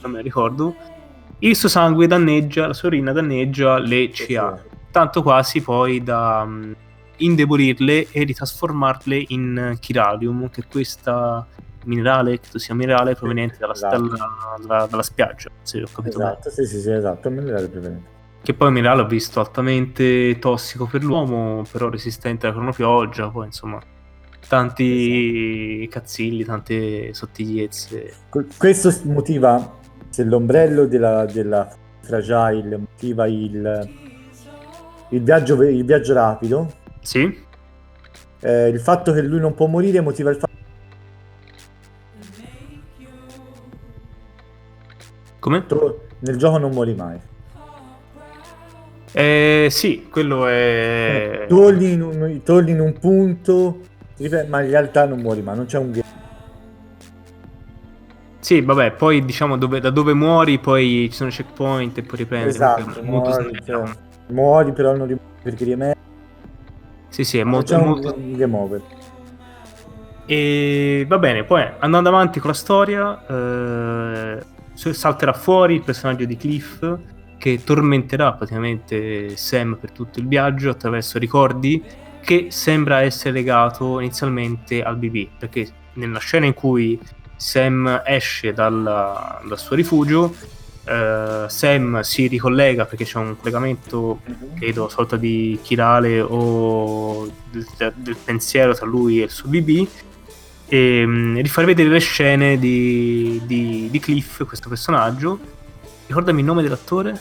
[0.00, 0.74] non me ne ricordo.
[1.40, 6.76] Il suo sangue danneggia, la sua urina danneggia le CA, tanto quasi poi da mh,
[7.16, 11.46] indebolirle e ritrasformarle in chiralium, che è questa
[11.84, 13.96] minerale, credo sia minerale proveniente dalla, Esatto.
[13.96, 16.30] dalla- dalla- dalla spiaggia, se ho capito bene.
[16.32, 17.30] Esatto, sì, sì, sì, esatto.
[17.30, 18.08] Me ne era prevedente.
[18.42, 23.46] Che poi il minerale ho visto altamente tossico per l'uomo, però resistente alla cronopioggia, poi
[23.46, 23.78] insomma
[24.46, 28.12] tanti cazzilli, tante sottigliezze.
[28.28, 29.78] Que- Questo motiva,
[30.10, 31.68] se l'ombrello della, della
[32.00, 33.88] Fragile motiva il,
[35.10, 37.42] il, viaggio, il viaggio rapido, Sì?
[38.40, 40.48] eh, il fatto che lui non può morire motiva il fatto
[45.38, 45.64] Come?
[46.18, 47.18] nel gioco non muori mai.
[49.12, 51.46] Eh, sì, quello è...
[51.48, 53.80] Torni in un, torni in un punto,
[54.48, 56.04] ma in realtà non muori mai, non c'è un game.
[58.40, 62.48] Sì, vabbè, poi diciamo dove- da dove muori, poi ci sono checkpoint e poi riprendi.
[62.48, 63.82] Esatto, è muori, cioè,
[64.28, 66.00] muori però non rimuori perché riemergi,
[67.08, 68.14] Sì, sì, è non molto, un, molto...
[68.16, 68.82] un game over.
[70.24, 74.42] E va bene, poi andando avanti con la storia, eh,
[74.74, 76.98] salterà fuori il personaggio di Cliff
[77.36, 81.82] che tormenterà praticamente Sam per tutto il viaggio attraverso ricordi
[82.20, 86.98] che sembra essere legato inizialmente al BB, perché nella scena in cui
[87.40, 90.34] Sam esce dalla- dal suo rifugio,
[90.84, 94.20] eh, Sam si ricollega perché c'è un collegamento
[94.58, 99.88] credo sorta di chirale o del, del pensiero tra lui e il suo BB
[100.66, 105.38] e mm, rifare vedere le scene di, di, di Cliff, questo personaggio.
[106.08, 107.18] Ricordami il nome dell'attore?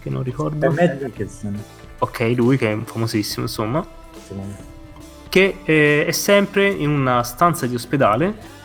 [0.00, 0.68] Che non È ricordo.
[0.68, 1.62] Matt Dickinson.
[2.00, 3.86] Ok, lui che è famosissimo, insomma.
[4.30, 4.56] me.
[5.28, 8.58] Che eh, è sempre in una stanza di ospedale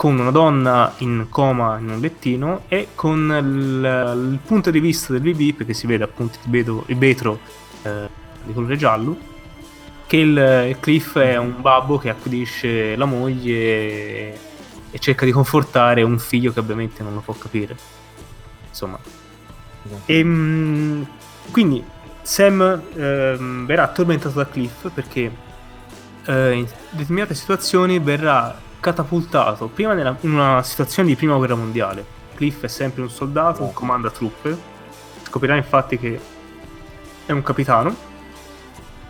[0.00, 5.12] con una donna in coma in un lettino e con il, il punto di vista
[5.12, 7.38] del BB, perché si vede appunto il, vetro,
[7.82, 8.08] eh,
[8.44, 9.14] di colore giallo,
[10.06, 14.38] che il, Cliff è un babbo che accudisce la moglie e,
[14.90, 17.76] e cerca di confortare un figlio che ovviamente non lo può capire.
[18.70, 18.98] Insomma,
[20.06, 21.02] e, mm,
[21.50, 21.84] quindi
[22.22, 25.30] Sam ehm, verrà tormentato da Cliff perché
[26.24, 32.04] eh, in determinate situazioni verrà catapultato prima nella- in una situazione di prima guerra mondiale.
[32.34, 33.72] Cliff è sempre un soldato, Esatto.
[33.78, 34.56] comanda truppe.
[35.22, 36.18] Scoprirà infatti che
[37.26, 37.94] è un capitano.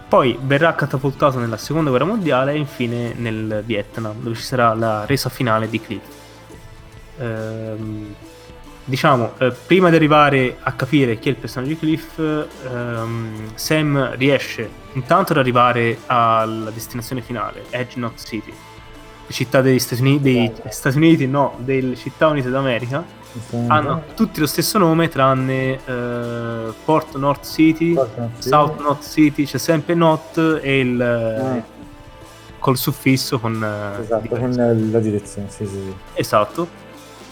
[0.09, 5.07] Poi verrà catapultato nella seconda guerra mondiale e infine nel Vietnam, dove ci sarà la
[5.07, 6.03] resa finale di Cliff.
[7.19, 8.15] Ehm,
[8.85, 14.17] diciamo, eh, prima di arrivare a capire chi è il personaggio di Cliff, ehm, Sam
[14.17, 18.53] riesce intanto ad arrivare alla destinazione finale, Edge Knot City,
[19.31, 23.19] città degli Stati Uniti, dei Stati Uniti, no, delle città unite d'America.
[23.69, 27.95] Hanno tutti lo stesso nome tranne eh, Port North City,
[28.39, 31.63] South North City, c'è sempre Not e il Ah.
[32.59, 35.95] col suffisso con eh, Esatto, con eh, la direzione, sì, sì, sì.
[36.15, 36.69] Esatto.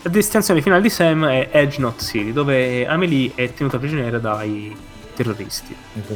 [0.02, 4.74] La destinazione finale di Sam è Edge Knot City, dove Amelie è tenuta prigioniera dai
[5.16, 5.74] terroristi.
[5.94, 6.14] visto.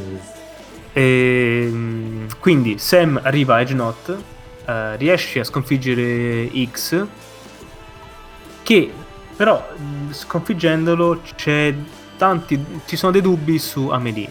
[0.93, 4.17] E, mm, quindi Sam arriva a Edge Knot,
[4.65, 7.05] eh, riesce a sconfiggere X,
[8.63, 8.91] che
[9.35, 11.73] però mh, sconfiggendolo c'è
[12.17, 14.29] tanti, ci sono dei dubbi su Amelie.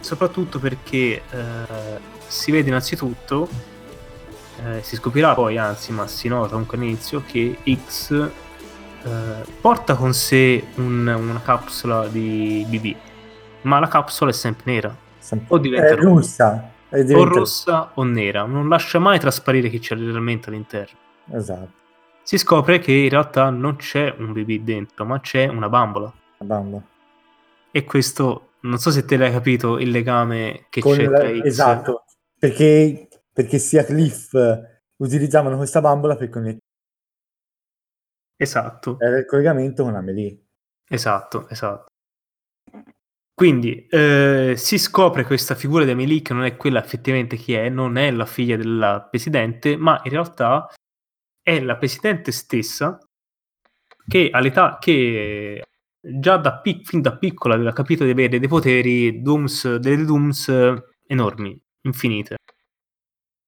[0.00, 3.48] Soprattutto perché eh, si vede innanzitutto
[4.64, 8.12] eh, si scoprirà poi, anzi, ma si nota comunque all'inizio, che X
[9.02, 9.10] eh,
[9.60, 12.94] porta con sé un- una capsula di BB,
[13.62, 14.94] ma la capsula è sempre nera,
[15.48, 16.70] o diventa russa.
[16.94, 20.96] È o diventa- rossa o nera, non lascia mai trasparire che c'è realmente all'interno.
[21.32, 21.72] Esatto,
[22.22, 26.12] Si scopre che in realtà non c'è un BB dentro, ma c'è una bambola.
[26.38, 26.82] la bambola.
[27.70, 31.28] E questo, non so se te l'hai capito, il legame che Con c'è la- tra
[31.28, 31.44] X.
[31.44, 32.04] esatto,
[32.38, 36.60] perché, perché sia Cliff eh, utilizzavano questa bambola per connettere
[38.36, 40.44] Esatto, era il collegamento con Amelie.
[40.88, 41.86] esatto, esatto.
[43.34, 47.68] Quindi eh, si scopre questa figura di Amelie che non è quella effettivamente chi è,
[47.68, 50.68] non è la figlia del presidente, ma in realtà
[51.42, 52.98] è la presidente stessa
[54.06, 55.64] che all'età che
[56.00, 60.48] già da, pic- fin da piccola aveva capito di avere dei poteri Dooms, delle Dooms
[60.48, 62.36] eh, enormi, infinite.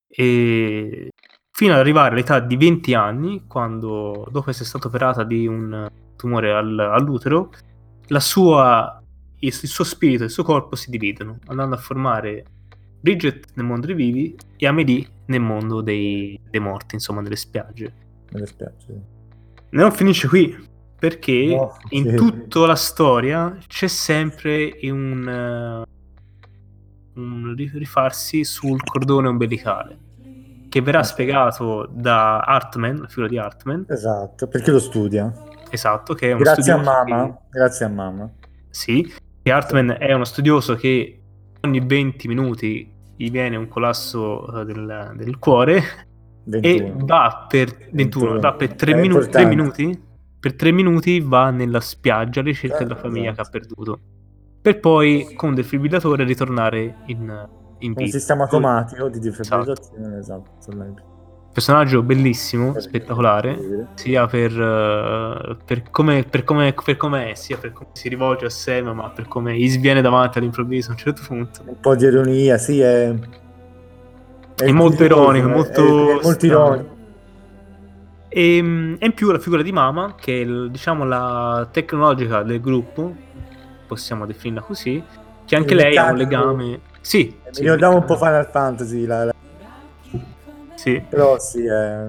[0.09, 1.11] E
[1.51, 6.53] fino ad arrivare all'età di 20 anni, quando dopo essere stata operata di un tumore
[6.53, 7.51] al- all'utero,
[8.09, 9.03] la sua,
[9.47, 12.45] il, suo spirito e il suo corpo si dividono, andando a formare
[13.01, 17.93] Bridget nel mondo dei vivi e Amelie nel mondo dei, dei morti, insomma, delle spiagge.
[18.33, 19.01] Me ne spiace.
[19.71, 20.57] Non finisce qui,
[20.99, 22.15] perché No, in sì.
[22.17, 25.85] tutta la storia c'è sempre un,
[27.15, 29.99] un ri- rifarsi sul cordone ombelicale,
[30.69, 31.05] che verrà Ok.
[31.07, 35.33] spiegato da Hartman, la figura di Hartman, Esatto, perché lo studia.
[35.71, 38.31] esatto, che è uno Grazie a mamma, che- grazie a mamma.
[38.71, 39.11] sì,
[39.47, 41.21] che Hartman è uno studioso che
[41.61, 45.81] ogni 20 minuti gli viene un collasso eh, del, del cuore
[46.47, 46.85] 21.
[46.87, 48.41] e va per 21, 21.
[48.41, 49.55] va per 3, È minuti, tre importante.
[49.55, 50.03] minuti
[50.41, 53.49] per 3 minuti va nella spiaggia alla ricerca della Esatto, famiglia esatto.
[53.51, 54.01] che ha perduto
[54.61, 60.51] per poi con defibrillatore ritornare in, in Un vita sistema automatico di defibrizzazione, Esatto.
[60.59, 61.16] esatto.
[61.57, 63.89] Personaggio bellissimo spettacolare Incredibile.
[63.95, 68.45] sia per, eh, per come, per, come, per come è sia per come si rivolge
[68.45, 71.95] a Sam ma per come gli sviene davanti all'improvviso a un certo punto Un po'
[71.97, 73.15] di ironia, sì, è...
[74.55, 76.97] È molto ironico, molto È, è molto ironico.
[78.29, 82.61] E, mm, e in più la figura di Mama, che è diciamo la tecnologica del
[82.61, 83.15] gruppo,
[83.87, 85.03] possiamo definirla così,
[85.47, 86.81] che anche lei ha un legame.
[87.01, 88.17] Sì, Mi sì, ricordava un po'.
[88.17, 89.35] Final Fantasy, la- la-
[90.87, 92.07] Sì, però sì, è...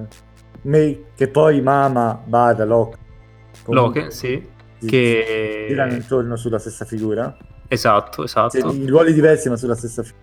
[0.62, 2.96] me- che poi Mama, Bada, Locke,
[3.66, 4.40] Loke, sì,
[4.78, 7.36] si- che- girano intorno sulla stessa figura.
[7.66, 8.56] esatto, esatto.
[8.60, 10.22] Cioè, i ruoli diversi ma sulla stessa figura.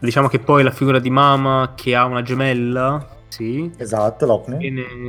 [0.00, 4.58] Diciamo che poi la figura di Mama che ha una gemella, sì, Esatto, Locke.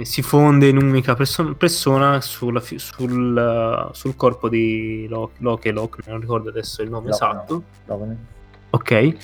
[0.05, 6.21] si fonde in un'unica perso- persona sulla sul, sul corpo di Lo- Loki, Loki, non
[6.21, 7.63] ricordo adesso il nome Loki, esatto.
[7.87, 8.15] Locke.
[8.69, 9.15] Ok.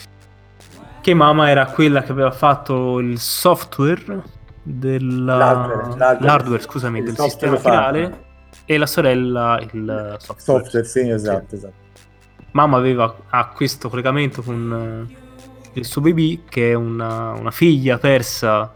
[1.02, 4.22] Che Mama era quella che aveva fatto il software
[4.62, 5.36] della...
[5.36, 6.26] L'hardware, l'hardware.
[6.26, 8.26] l'hardware, scusami, Il del sistema finale
[8.66, 10.62] e la sorella il software.
[10.62, 11.74] Software, sì, esatto, esatto.
[12.52, 17.98] Mamma aveva ha questo collegamento con eh, il suo baby che è una, una figlia
[17.98, 18.72] persa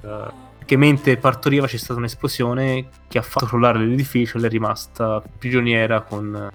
[0.00, 4.52] eh, che mentre partoriva c'è stata un'esplosione che ha fatto crollare l'edificio e lei è
[4.52, 6.50] rimasta prigioniera con,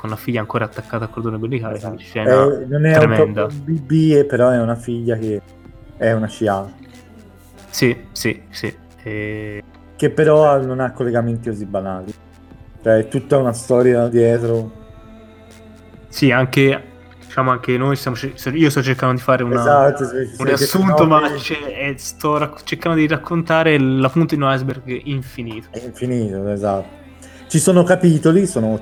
[0.00, 1.98] con la figlia ancora attaccata al cordone ombelicale Esatto.
[1.98, 3.44] scena Eh, non è tremenda.
[3.44, 5.42] un BB, però è una figlia che
[5.98, 6.66] è una CA,
[7.68, 9.62] sì sì sì E-
[9.96, 12.10] che però non ha collegamenti così banali.
[12.82, 14.72] Cioè, è tutta una storia dietro.
[16.08, 16.82] sì anche
[17.26, 18.16] diciamo anche noi stiamo
[18.54, 22.96] io sto cercando di fare una, esatto, se- un riassunto ma e sto rac- cercando
[22.96, 26.88] di raccontare la punta di un iceberg infinito È infinito, esatto.
[27.48, 28.80] Ci sono capitoli, sono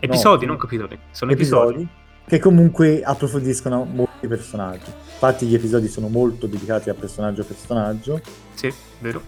[0.00, 0.52] Episodi, No.
[0.52, 0.98] non capitoli.
[1.10, 1.72] Sono episodi.
[1.82, 1.88] episodi
[2.26, 4.90] che comunque approfondiscono molti personaggi.
[5.12, 8.20] Infatti gli episodi sono molto dedicati a personaggio a personaggio
[8.54, 9.20] Sì, vero.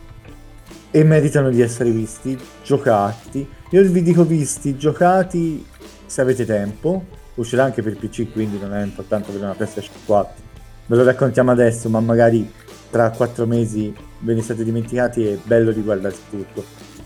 [0.90, 3.48] e meritano di essere visti, giocati.
[3.70, 5.64] Io vi dico visti, giocati
[6.06, 7.04] se avete tempo.
[7.36, 10.42] Uscirà anche per PC, quindi non è importante avere una PlayStation 4.
[10.86, 12.52] Ve lo raccontiamo adesso, ma magari
[12.90, 16.64] tra quattro mesi ve ne siete dimenticati e è bello riguardarsi tutto.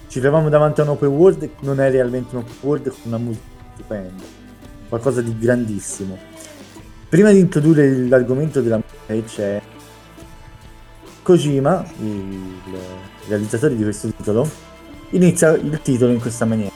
[0.09, 3.19] Ci troviamo davanti a un open world, non è realmente un open world con una
[3.19, 3.43] musica
[3.75, 4.23] stupenda,
[4.89, 6.19] qualcosa di grandissimo.
[7.09, 9.63] Prima di introdurre l'argomento della musica c'è
[11.23, 12.57] Kojima, il
[13.29, 14.49] realizzatore di questo titolo,
[15.11, 16.73] inizia il titolo in questa maniera,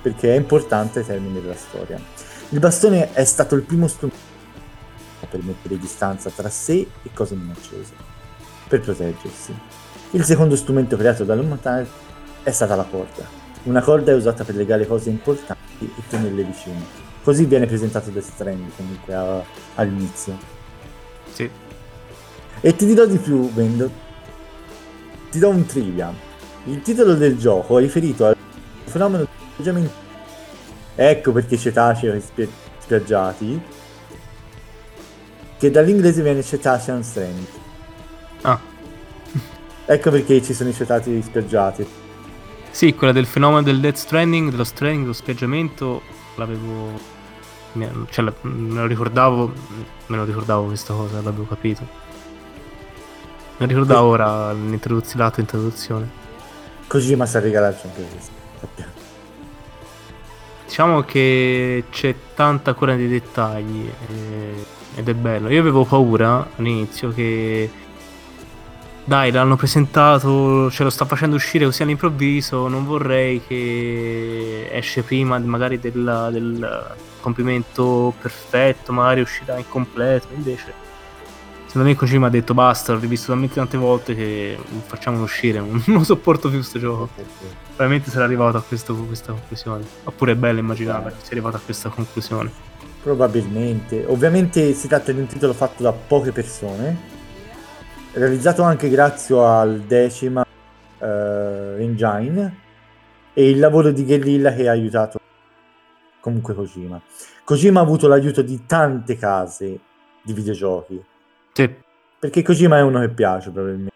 [0.00, 2.00] perché è importante ai termini della storia.
[2.48, 4.30] Il bastone è stato il primo strumento
[5.30, 7.92] per mettere distanza tra sé e cose minacciose,
[8.68, 9.54] per proteggersi.
[10.10, 11.84] Il secondo strumento creato dall'umanità
[12.42, 13.41] è stata la corda.
[13.64, 16.80] Una corda è usata per legare cose importanti e tenerle vicine.
[17.22, 19.42] Così viene presentato Death Stranding comunque a-
[19.76, 20.36] all'inizio.
[21.32, 21.48] Sì.
[22.60, 23.90] E ti dirò di più, Vendo.
[25.30, 26.12] Ti do un trivia.
[26.64, 28.36] Il titolo del gioco è riferito al
[28.84, 29.92] fenomeno di atteggiamento.
[30.94, 32.50] Ecco perché cetacei spi-
[32.80, 33.60] spiaggiati.
[35.58, 37.46] Che dall'inglese viene cetacean strand.
[38.42, 38.60] Ah,
[39.84, 41.86] Ecco perché ci sono i cetacei spiaggiati.
[42.72, 46.02] Sì, quella del fenomeno del Death Stranding, dello stranding, dello spiaggiamento,
[46.34, 47.20] l'avevo...
[48.10, 49.52] Cioè, me lo ricordavo,
[50.06, 51.82] me lo ricordavo questa cosa, l'avevo capito.
[53.56, 56.10] Me lo ricordavo ora l'introduzione, l'atto introduzione.
[56.86, 58.30] Kojima sa regalarci anche questo.
[60.66, 64.66] Diciamo che c'è tanta cura nei dettagli eh,
[64.96, 65.50] ed è bello.
[65.50, 67.70] Io avevo paura all'inizio che
[69.04, 75.38] dai, l'hanno presentato, ce lo sta facendo uscire così all'improvviso, non vorrei che esce prima
[75.38, 80.82] magari del, del compimento perfetto, magari uscirà incompleto, invece
[81.72, 85.82] secondo me Kojima ha detto basta, l'ho rivisto talmente tante volte che facciamolo uscire, non
[85.88, 87.08] lo sopporto più sto gioco.
[87.68, 89.82] Probabilmente sarà arrivato a questo- questa conclusione.
[90.04, 92.52] Oppure è bello immaginare che sia arrivato a questa conclusione.
[93.02, 94.04] Probabilmente.
[94.06, 97.11] Ovviamente si tratta di un titolo fatto da poche persone,
[98.14, 100.44] realizzato anche grazie al decima
[100.98, 102.60] eh, engine
[103.32, 105.18] e il lavoro di guerrilla che ha aiutato
[106.20, 107.00] comunque Kojima.
[107.44, 109.80] Kojima ha avuto l'aiuto di tante case
[110.22, 111.02] di videogiochi,
[111.52, 111.74] Sì,
[112.18, 113.90] perché Kojima è uno che piace probabilmente.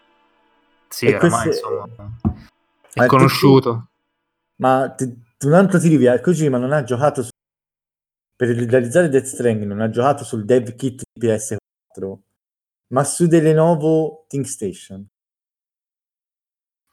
[0.89, 1.87] sì E oramai queste- insomma
[2.95, 3.87] Ma è conosciuto.
[4.57, 7.29] Ma ti- un altro ti rivia, Kojima non ha giocato su-
[8.35, 12.17] per realizzare Death Stranding, non ha giocato sul dev kit di PS4,
[12.87, 15.07] ma su delle Lenovo ThinkStation.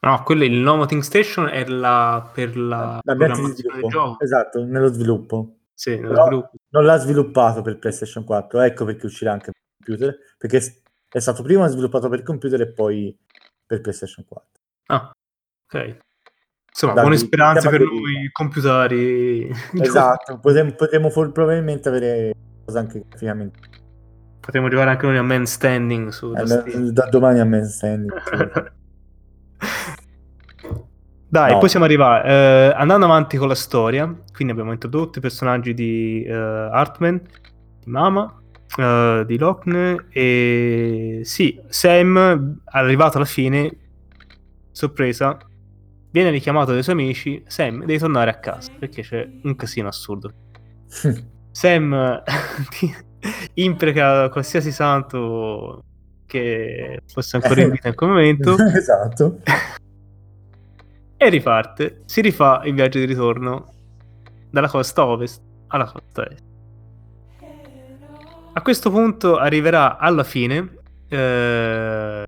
[0.05, 4.17] No, quello il nuovo Think Station è la, per la di programmazione.
[4.19, 5.55] Esatto, nello sviluppo.
[5.73, 6.51] Sì, nello sviluppo.
[6.69, 10.57] non l'ha sviluppato per PlayStation 4, ecco perché uscirà anche per computer, perché
[11.09, 13.17] è- stato prima sviluppato per computer e poi
[13.65, 14.61] per PlayStation 4.
[14.87, 15.11] Ah,
[15.65, 15.97] ok.
[16.69, 19.49] Insomma, Dai, buone speranze per noi computari.
[19.73, 22.33] Esatto, potremmo, potremmo probabilmente avere
[22.63, 23.74] cose anche graficamente.
[24.45, 28.13] Potremmo giocare anche noi a Man Standing su Eh, da domani a Man Standing.
[31.27, 31.57] Dai, No.
[31.57, 32.29] possiamo arrivare.
[32.29, 37.19] eh, andando avanti con la storia, quindi abbiamo introdotto i personaggi di eh, Hartman,
[37.83, 38.39] di Mama,
[38.77, 43.75] eh, di Lochne e sì, Sam, arrivato alla fine,
[44.71, 45.37] sorpresa,
[46.11, 50.31] viene richiamato dai suoi amici, Sam, devi tornare a casa perché c'è un casino assurdo.
[51.51, 52.21] Sam
[53.55, 55.83] impreca qualsiasi santo
[56.25, 59.39] che fosse ancora in vita in quel momento esatto.
[61.17, 62.01] e riparte.
[62.05, 63.73] Si rifà il viaggio di ritorno
[64.49, 66.43] dalla costa ovest alla costa est.
[68.53, 70.77] A questo punto arriverà alla fine,
[71.09, 72.25] eh,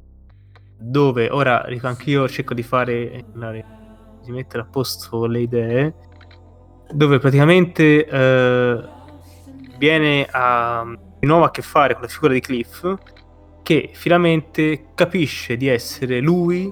[0.78, 3.24] dove ora anch'io cerco di fare
[4.24, 5.94] di mettere a posto le idee,
[6.92, 8.90] dove praticamente eh,
[9.78, 10.86] viene a,
[11.20, 12.96] di nuovo a che fare con la figura di Cliff,
[13.64, 16.72] che finalmente capisce di essere lui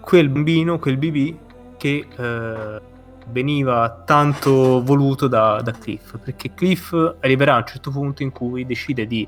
[0.00, 2.80] quel bambino, quel BB che eh,
[3.28, 8.64] veniva tanto voluto da, da Cliff, perché Cliff arriverà a un certo punto in cui
[8.64, 9.26] decide di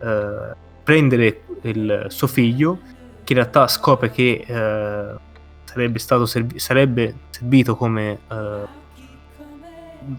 [0.00, 2.78] eh, prendere il suo figlio,
[3.24, 5.14] che in realtà scopre che eh,
[5.64, 8.66] sarebbe stato servi- sarebbe servito come, eh,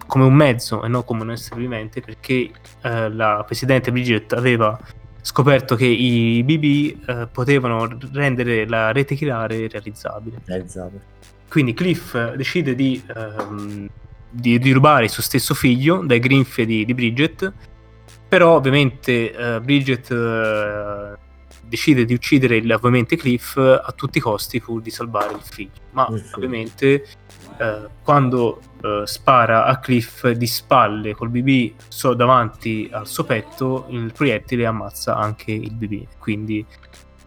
[0.06, 2.50] come un mezzo e non come un essere vivente, perché
[2.82, 4.78] eh, la presidente Bridget aveva
[5.20, 10.38] scoperto che i BB eh, potevano rendere la rete chirale realizzabile.
[10.46, 11.00] Esatto.
[11.48, 13.88] Quindi Cliff eh, decide di, ehm,
[14.30, 17.52] di, di rubare il suo stesso figlio dai grinfie di, di Bridget,
[18.28, 21.18] però ovviamente eh, Bridget eh,
[21.64, 25.70] decide di uccidere il- ovviamente Cliff a tutti i costi pur di salvare il figlio.
[25.92, 26.22] Ma figlio.
[26.34, 27.06] ovviamente
[27.58, 33.86] eh, quando eh, spara a Cliff di spalle col BB so- davanti al suo petto,
[33.90, 36.06] il proiettile ammazza anche il BB.
[36.18, 36.64] Quindi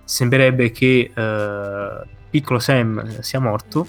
[0.04, 1.90] sembrerebbe che eh,
[2.30, 3.88] piccolo Sam sia morto,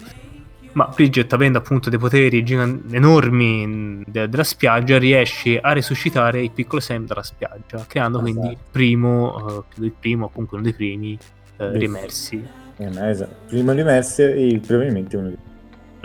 [0.72, 6.42] ma Bridget, avendo appunto dei poteri gigan- enormi mh, de- della spiaggia, riesce a resuscitare
[6.42, 8.68] il piccolo Sam dalla spiaggia, creando quindi il Esatto.
[8.70, 11.18] primo, eh, il primo, comunque uno dei primi
[11.56, 12.46] Beh, rimersi.
[12.76, 13.34] Eh, esatto.
[13.46, 15.36] Primo rimersi e probabilmente uno di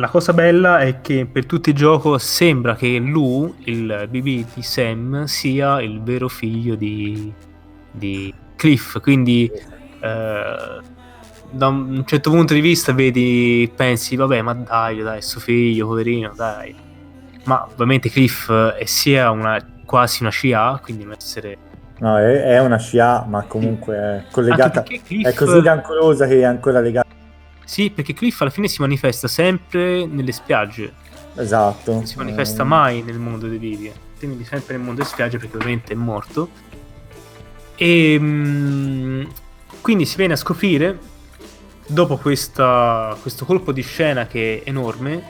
[0.02, 4.64] La cosa bella è che per tutto il gioco sembra che Lou, il BB di
[4.64, 7.32] Sam, sia il vero figlio di,
[7.92, 10.80] di Cliff, quindi eh,
[11.52, 16.34] da un certo punto di vista vedi, pensi, vabbè, ma dai, dai, suo figlio, poverino,
[16.36, 16.76] dai.
[17.44, 21.58] Ma ovviamente Cliff è sia una, quasi una CA, quindi un essere
[22.00, 24.82] No, è, è una scia, ma comunque è collegata.
[24.82, 25.24] Cliff...
[25.24, 27.20] È così rancorosa che è ancora legata.
[27.72, 30.92] Sì, perché Cliff alla fine si manifesta sempre nelle spiagge.
[31.36, 31.94] Esatto.
[31.94, 33.90] Non si manifesta mai nel mondo dei vivi.
[34.20, 36.50] Quindi sempre nel mondo delle spiagge perché ovviamente è morto.
[37.78, 39.28] E mh,
[39.80, 41.00] quindi si viene a scoprire,
[41.88, 45.24] dopo questa, questo colpo di scena che è enorme,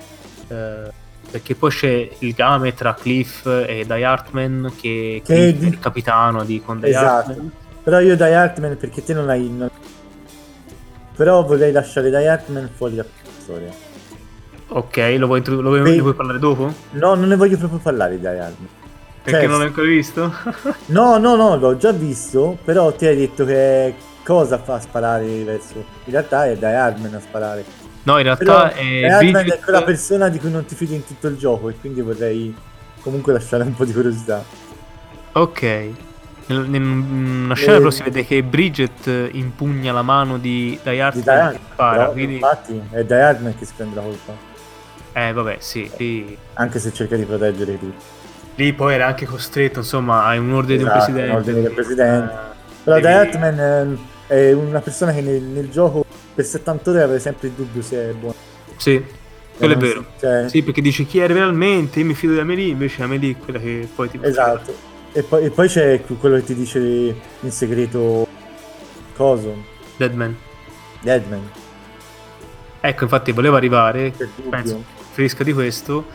[0.47, 0.91] eh,
[1.29, 6.43] perché poi c'è il game tra Cliff e Die Hartman che, che è il capitano
[6.43, 7.29] di con Die esatto.
[7.29, 7.51] Hartman.
[7.83, 9.47] Però io Die Hartman perché te non hai...
[9.47, 9.69] Non...
[11.21, 13.07] Però vorrei lasciare Die Hartman fuori dalla
[13.37, 13.71] storia.
[14.69, 16.73] Ok, lo vuoi, lo, vuoi, lo vuoi, parlare dopo?
[16.93, 18.69] No, non ne voglio proprio parlare di Die Hartman.
[19.21, 20.33] Perché cioè, non l'hai ancora visto?
[20.87, 23.93] no, no, no, l'ho già visto, però ti hai detto che
[24.23, 25.75] cosa fa sparare verso...
[25.75, 27.65] In realtà è Die Hartman a sparare.
[28.01, 29.17] No, in realtà è...
[29.19, 29.57] Bridget...
[29.57, 32.51] è quella persona di cui non ti fidi in tutto il gioco e quindi vorrei
[33.01, 34.43] comunque lasciare un po' di curiosità.
[35.33, 35.89] Ok.
[36.47, 37.77] In una scena e...
[37.77, 42.05] però si vede che Bridget impugna la mano di Die Hartman e spara.
[42.07, 42.35] Quindi...
[42.35, 44.33] Infatti è Die Hartman che si prende la colpa.
[45.13, 45.89] Eh vabbè, sì.
[45.97, 46.37] Lì...
[46.53, 48.03] Anche se cerca di proteggere tutti.
[48.55, 51.31] Lì poi era anche costretto, insomma, hai un ordine esatto, di un presidente.
[51.31, 52.33] Un ordine del presidente.
[52.33, 53.07] Uh, però devi...
[53.07, 57.53] Die Hartman è una persona che nel, nel gioco per 70 ore avere sempre il
[57.53, 58.35] dubbio se è buono.
[58.77, 59.03] Sì,
[59.57, 60.05] quello è vero.
[60.19, 60.49] Cioè...
[60.49, 63.59] Sì, perché dici chi è realmente, io mi fido di Amelie, invece Amelie è quella
[63.59, 64.19] che poi ti...
[64.21, 64.89] Esatto.
[65.13, 66.79] E poi, e poi, c'è quello che ti dice
[67.39, 68.27] in segreto
[69.15, 69.55] coso.
[69.97, 70.35] Deadman.
[71.01, 71.51] Deadman.
[72.79, 74.13] Ecco, infatti volevo arrivare,
[74.49, 76.05] penso, fresca di questo,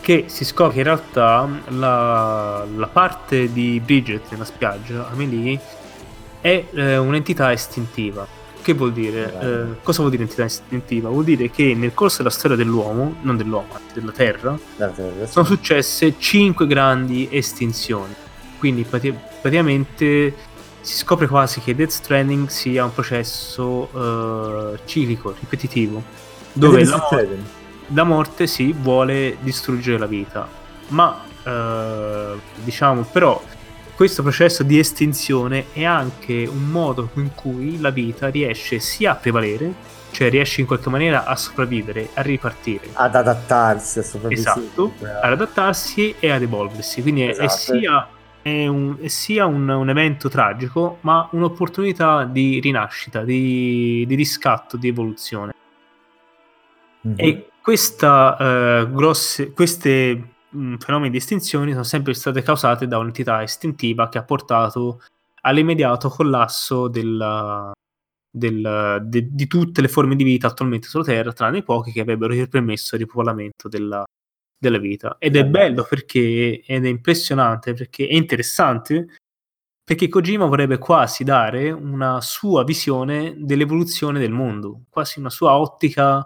[0.00, 5.58] che si scopre che in realtà la, la parte di Bridget nella spiaggia, Amelie,
[6.40, 9.32] è eh, un'entità estintiva che vuol dire?
[9.40, 11.08] Eh, cosa vuol dire entità istintiva?
[11.08, 16.14] Vuol dire che nel corso della storia dell'uomo, non dell'uomo, della Terra, terra sono successe
[16.18, 18.14] cinque grandi estinzioni.
[18.62, 20.32] Quindi praticamente
[20.82, 26.00] si scopre quasi che Death Stranding sia un processo uh, ciclico, ripetitivo,
[26.52, 27.38] dove la morte,
[27.88, 30.46] la morte sì, vuole distruggere la vita.
[30.90, 33.42] Ma uh, diciamo però
[33.96, 39.14] questo processo di estinzione è anche un modo in cui la vita riesce sia a
[39.16, 39.74] prevalere,
[40.12, 42.90] cioè riesce in qualche maniera a sopravvivere, a ripartire.
[42.92, 44.48] Ad adattarsi, a sopravvivere.
[44.48, 47.02] Esatto, ad adattarsi e ad evolversi.
[47.02, 47.44] Quindi esatto.
[47.44, 48.08] è, sia,
[48.42, 54.76] è, un, è sia un, un, evento tragico, ma un'opportunità di rinascita, di, di riscatto,
[54.76, 55.54] di evoluzione.
[57.06, 57.16] Mm-hmm.
[57.18, 64.08] E questa, uh, grosse, queste fenomeni di estinzione sono sempre state causate da un'entità estintiva
[64.08, 65.00] che ha portato
[65.42, 67.72] all'immediato collasso della,
[68.30, 72.34] del, de, di tutte le forme di vita attualmente sulla Terra, tranne pochi che avrebbero
[72.48, 74.04] permesso il ripopolamento della,
[74.62, 75.16] della vita.
[75.18, 79.18] Ed è bello perché, ed è impressionante perché è interessante,
[79.82, 86.24] perché Kojima vorrebbe quasi dare una sua visione dell'evoluzione del mondo, quasi una sua ottica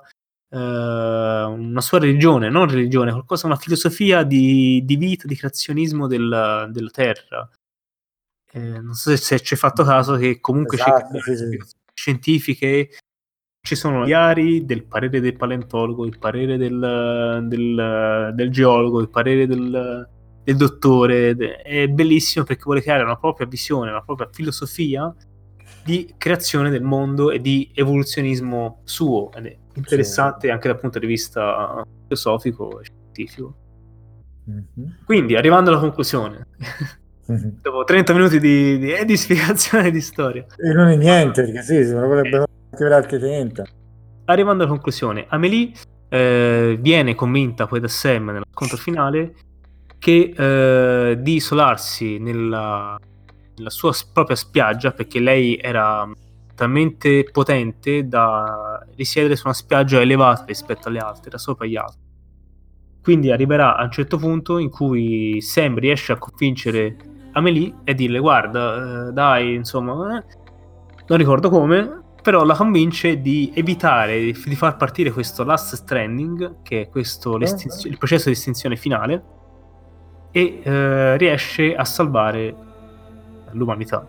[0.51, 6.68] eh, una sua religione, non religione, qualcosa, una filosofia di, di vita, di creazionismo del,
[6.70, 7.49] della Terra.
[8.53, 11.59] Eh, non so se, se ci hai fatto caso che comunque esatto, c'è sì, sì.
[11.95, 12.91] scientifiche
[13.67, 19.11] ci sono gli ari del parere del paleontologo, il parere del, del, del geologo, il
[19.11, 20.09] parere del,
[20.45, 21.35] del dottore.
[21.35, 25.12] È bellissimo perché vuole creare una propria visione, una propria filosofia
[25.85, 29.33] di creazione del mondo e di evoluzionismo suo.
[29.33, 30.53] Ed è interessante sì.
[30.53, 33.57] anche dal punto di vista filosofico e scientifico.
[34.49, 34.91] Mm-hmm.
[35.05, 36.47] Quindi, arrivando alla conclusione,
[37.33, 37.49] mm-hmm.
[37.62, 40.47] dopo 30 minuti di, di, di, spiegazione di storia.
[40.57, 42.47] E non è niente, perché sì, si vorrebbero eh.
[42.77, 43.64] Anche per altri 30.
[44.27, 45.72] Arrivando alla conclusione, Amelie
[46.09, 49.35] eh, viene convinta poi da Sam nello scontro finale
[49.99, 52.99] che eh, di isolarsi nella,
[53.57, 56.09] nella sua propria spiaggia, perché lei era
[56.55, 62.05] talmente potente da risiedere su una spiaggia elevata rispetto alle altre, da sopra gli altri.
[63.03, 66.97] Quindi arriverà a un certo punto in cui Sam riesce a convincere
[67.33, 70.24] Amelie e dirle guarda, eh, dai, insomma, eh,
[71.07, 76.81] non ricordo come, però la convince di evitare di far partire questo last stranding, che
[76.81, 79.22] è questo, il processo di estinzione finale,
[80.33, 82.53] e eh, riesce a salvare
[83.53, 84.05] l'umanità.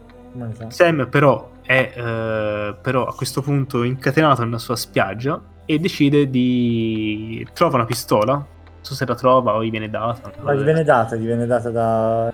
[0.70, 7.48] Sam però è eh, però a questo punto incatenato nella sua spiaggia e decide di...
[7.54, 8.48] trova una pistola, non
[8.82, 10.32] so se la trova o gli viene data.
[10.42, 12.34] Ma gli viene data, gli viene data da...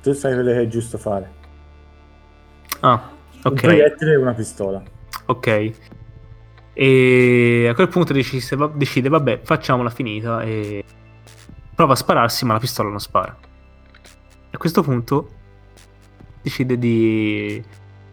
[0.00, 1.30] Tu sai quello che è giusto fare.
[2.80, 3.50] Ah, ok.
[3.50, 4.82] Un proiettile e una pistola.
[5.26, 5.72] Ok.
[6.72, 10.84] E a quel punto decide, decide, vabbè, facciamola finita e
[11.74, 13.36] prova a spararsi, ma la pistola non spara.
[14.50, 15.30] A questo punto
[16.42, 17.62] decide di...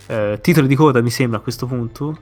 [0.08, 2.18] Eh, titoli di coda mi sembra a questo punto.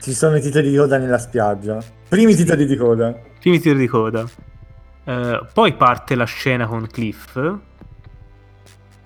[0.00, 1.82] Ci sono i titoli di coda nella spiaggia.
[2.08, 3.12] Primi titoli di coda.
[3.40, 4.24] Primi titoli di coda.
[5.04, 7.36] Eh, poi parte la scena con Cliff.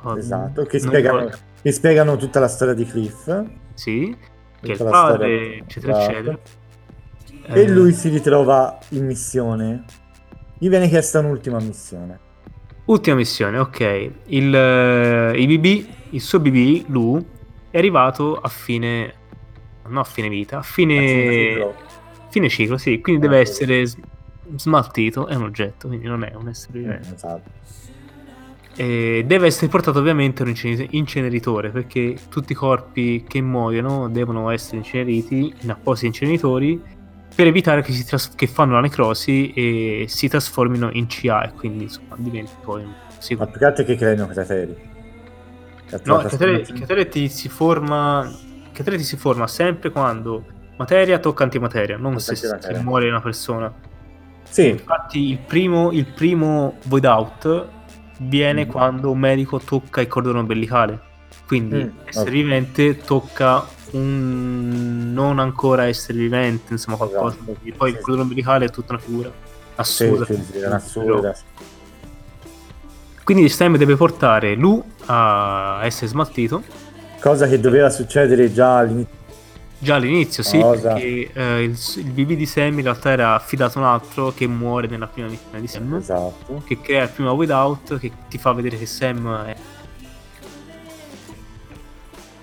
[0.02, 1.28] Oh, esatto, che spiegano,
[1.62, 3.44] che spiegano, tutta la storia di Cliff.
[3.74, 4.16] Sì,
[4.60, 6.38] che è il padre, eccetera, eccetera.
[7.46, 7.68] E eh...
[7.68, 9.84] lui si ritrova in missione.
[10.58, 12.18] Gli viene chiesta un'ultima missione.
[12.84, 14.10] Ultima missione, ok.
[14.26, 17.24] Il, uh, il, BB, il suo BB, Lu,
[17.70, 19.14] è arrivato a fine...
[19.86, 21.60] No, a fine vita, a fine...
[21.60, 22.76] A fine ciclo.
[22.78, 23.00] Sì.
[23.00, 23.84] Quindi ah, deve essere
[24.56, 25.26] smaltito.
[25.26, 27.14] È un oggetto, quindi non è un essere eh, vivente.
[27.14, 27.50] esatto.
[28.76, 30.54] E deve essere portato ovviamente un
[30.90, 36.80] inceneritore perché tutti i corpi che muoiono devono essere inceneriti in appositi inceneritori
[37.34, 41.84] per evitare che, tras- che, fanno la necrosi e si trasformino in CA e quindi
[41.84, 42.92] insomma diventi poi un
[43.36, 44.88] Ma più che altro che creano crateri.
[46.04, 48.24] No, il cratere, ti si forma.
[48.26, 50.44] Il cratere ti si forma sempre quando
[50.76, 53.72] materia tocca antimateria, non tocca se, se, muore una persona.
[54.48, 54.68] Sì.
[54.68, 57.68] Infatti, il primo, il primo void out
[58.20, 58.68] viene mm.
[58.68, 61.08] quando un medico tocca il cordone ombelicale.
[61.46, 62.42] Quindi mm, essere okay.
[62.42, 67.36] vivente tocca un non ancora essere vivente, insomma qualcosa.
[67.42, 67.96] Esatto, poi sì.
[67.96, 69.32] il cordone ombelicale è tutta una figura
[69.76, 70.24] assurda.
[70.24, 71.34] Sì, sì, assurda.
[73.24, 76.62] Quindi Stem deve portare Lu a essere smaltito.
[77.20, 79.18] Cosa che doveva succedere già all'inizio.
[79.82, 80.92] Già all'inizio, sì, Cosa?
[80.92, 84.46] perché eh, il, il, BB di Sam in realtà era affidato a un altro che
[84.46, 85.94] muore nella prima missione di Sam.
[85.94, 86.62] Esatto.
[86.66, 89.56] Che crea il primo Without, che ti fa vedere che Sam è...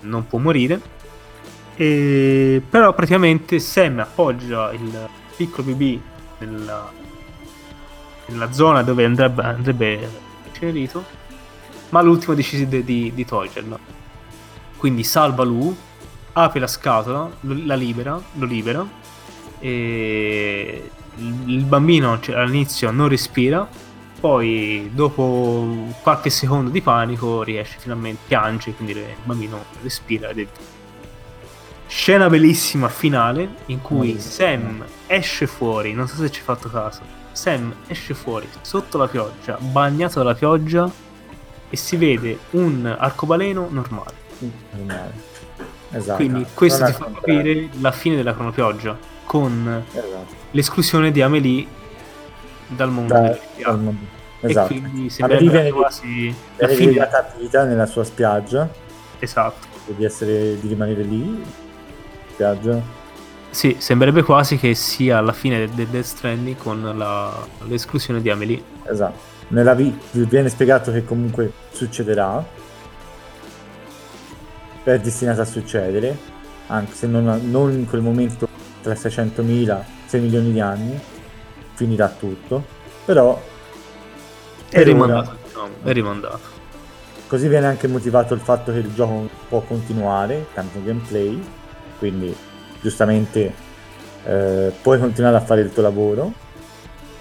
[0.00, 0.96] non può morire
[1.80, 6.00] e, però praticamente Sam appoggia il piccolo BB
[6.38, 6.90] nella,
[8.26, 10.10] nella zona dove andrebbe, andrebbe
[10.44, 11.04] incenerito,
[11.90, 13.78] ma l'ultimo decide di, di toglierla.
[14.76, 15.76] Quindi salva Lu,
[16.42, 18.86] apre la scatola, la libera, lo libera
[19.58, 23.68] e il bambino cioè, all'inizio non respira,
[24.20, 30.46] poi dopo qualche secondo di panico riesce finalmente, piange, quindi il bambino respira ed è
[31.88, 34.18] Scena bellissima finale in cui mm.
[34.18, 37.00] Sam esce fuori, non so se ci hai fatto caso.
[37.32, 40.90] Sam esce fuori sotto la pioggia, bagnato dalla pioggia
[41.70, 44.14] e si vede un arcobaleno normale.
[44.72, 45.27] Normale.
[45.90, 46.16] Esatto.
[46.16, 50.34] Quindi questo ti fa capire la fine della cronopioggia con esatto.
[50.50, 51.66] l'esclusione di Amelie
[52.66, 54.16] dal mondo da, dal mondo.
[54.40, 54.72] Esatto.
[54.72, 58.68] E quindi Amelie viene quasi la fine della vita nella sua spiaggia.
[59.18, 59.66] Esatto.
[59.86, 61.42] Di, essere, di rimanere lì
[62.38, 62.80] spiaggia.
[63.50, 67.34] Sì, sembrerebbe quasi che sia alla fine del Death Stranding con la,
[67.66, 68.62] l'esclusione di Amelie.
[68.84, 69.36] Esatto.
[69.48, 72.44] Nella vi- viene spiegato che comunque succederà.
[74.94, 76.16] È destinato a succedere,
[76.68, 78.48] anche se non, non in quel momento
[78.80, 80.98] tra 600.000 6 milioni di anni
[81.74, 82.64] finirà tutto.
[83.04, 83.40] Però
[84.70, 85.68] è rimandato, ora...
[85.82, 86.56] è rimandato.
[87.26, 91.38] Così viene anche motivato il fatto che il gioco può continuare, tanto gameplay,
[91.98, 92.34] quindi
[92.80, 93.52] giustamente
[94.24, 96.32] eh, puoi continuare a fare il tuo lavoro.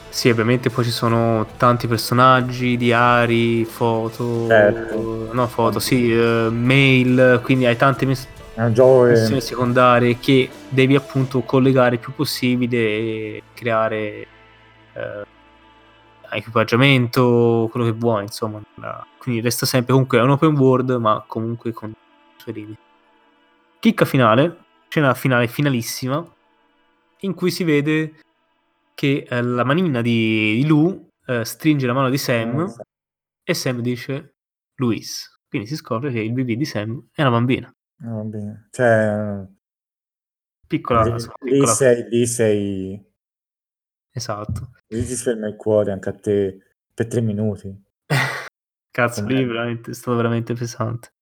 [0.10, 5.30] Sì, ovviamente poi ci sono tanti personaggi, diari, foto, certo.
[5.32, 11.95] no foto, sì, uh, mail, quindi hai tante miss- missioni secondarie che devi appunto collegare
[11.95, 14.28] il più possibile e creare
[14.93, 18.60] uh, equipaggiamento, quello che vuoi, insomma.
[19.18, 22.80] Quindi resta sempre comunque un open world, ma comunque con i suoi limiti.
[23.80, 26.26] Chicca finale, scena finale finalissima
[27.22, 28.14] in cui si vede
[28.98, 32.84] che eh, la manina di, di Lu eh, stringe la mano di Sam eh,
[33.43, 34.38] e Sam dice
[34.78, 35.39] Luis.
[35.48, 37.72] Quindi si scopre che il BB di Sam è una bambina.
[38.02, 38.68] Una bambina.
[38.72, 39.45] Cioè...
[40.66, 41.04] Piccola.
[41.04, 41.70] Lì, insomma, piccola.
[41.70, 43.14] Lì, sei, lì sei...
[44.10, 44.72] Esatto.
[44.88, 46.58] Lì ti sferma il cuore anche a te
[46.91, 47.72] per tre minuti.
[48.89, 51.14] Cazzo, lì veramente, è stato veramente pesante.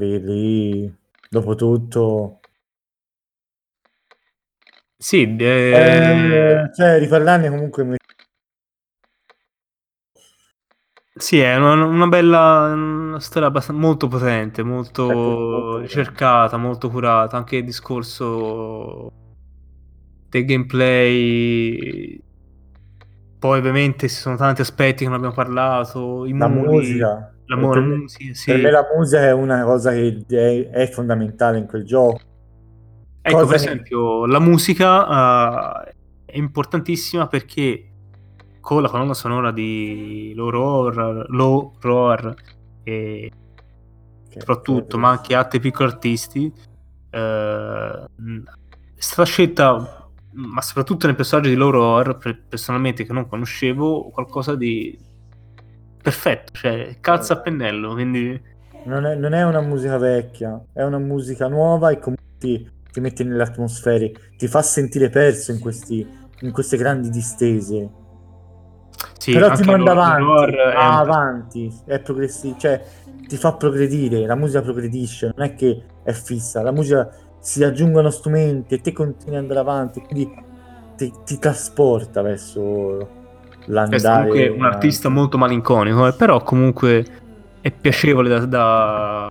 [0.00, 2.39] Lì, lì, dopo tutto
[5.02, 5.72] sì, eh...
[5.72, 7.96] Eh, cioè riparlarne comunque mi...
[11.14, 17.56] Sì, è una, una bella una storia molto potente, molto ecco, ricercata, molto curata, anche
[17.56, 19.10] il discorso
[20.28, 22.22] del gameplay.
[23.38, 27.34] Poi ovviamente ci sono tanti aspetti che non abbiamo parlato, i la muri, musica.
[27.46, 28.52] La, per, musica sì.
[28.52, 32.28] per me la musica è una cosa che è, è fondamentale in quel gioco
[33.22, 35.84] Ecco, per esempio, la musica uh,
[36.24, 37.90] è importantissima perché
[38.60, 40.50] con la colonna sonora di Low
[41.80, 42.34] Roar
[42.82, 43.30] e
[44.28, 46.52] soprattutto, ma anche altri piccoli artisti,
[47.10, 53.26] eh, è stata scelta, ma soprattutto nel personaggio di Loro Horror, per- personalmente che non
[53.26, 54.96] conoscevo, qualcosa di
[56.02, 58.40] perfetto, cioè calza a pennello, quindi
[58.84, 63.24] Non è, non è una musica vecchia, è una musica nuova e comunque ti, mette
[63.24, 66.06] nelle atmosfere, ti fa sentire perso in, questi,
[66.40, 67.90] in queste grandi distese.
[69.18, 72.82] sì, Però ti manda avanti, è un- avanti, è progressi- cioè
[73.26, 78.10] ti fa progredire, la musica progredisce, non è che è fissa, la musica si aggiungono
[78.10, 80.28] strumenti e te continui ad andare avanti, quindi
[80.96, 83.14] ti, ti trasporta verso
[83.88, 83.98] è l'andare.
[83.98, 87.04] comunque un artista molto malinconico, eh, però comunque
[87.60, 89.30] è piacevole da, da.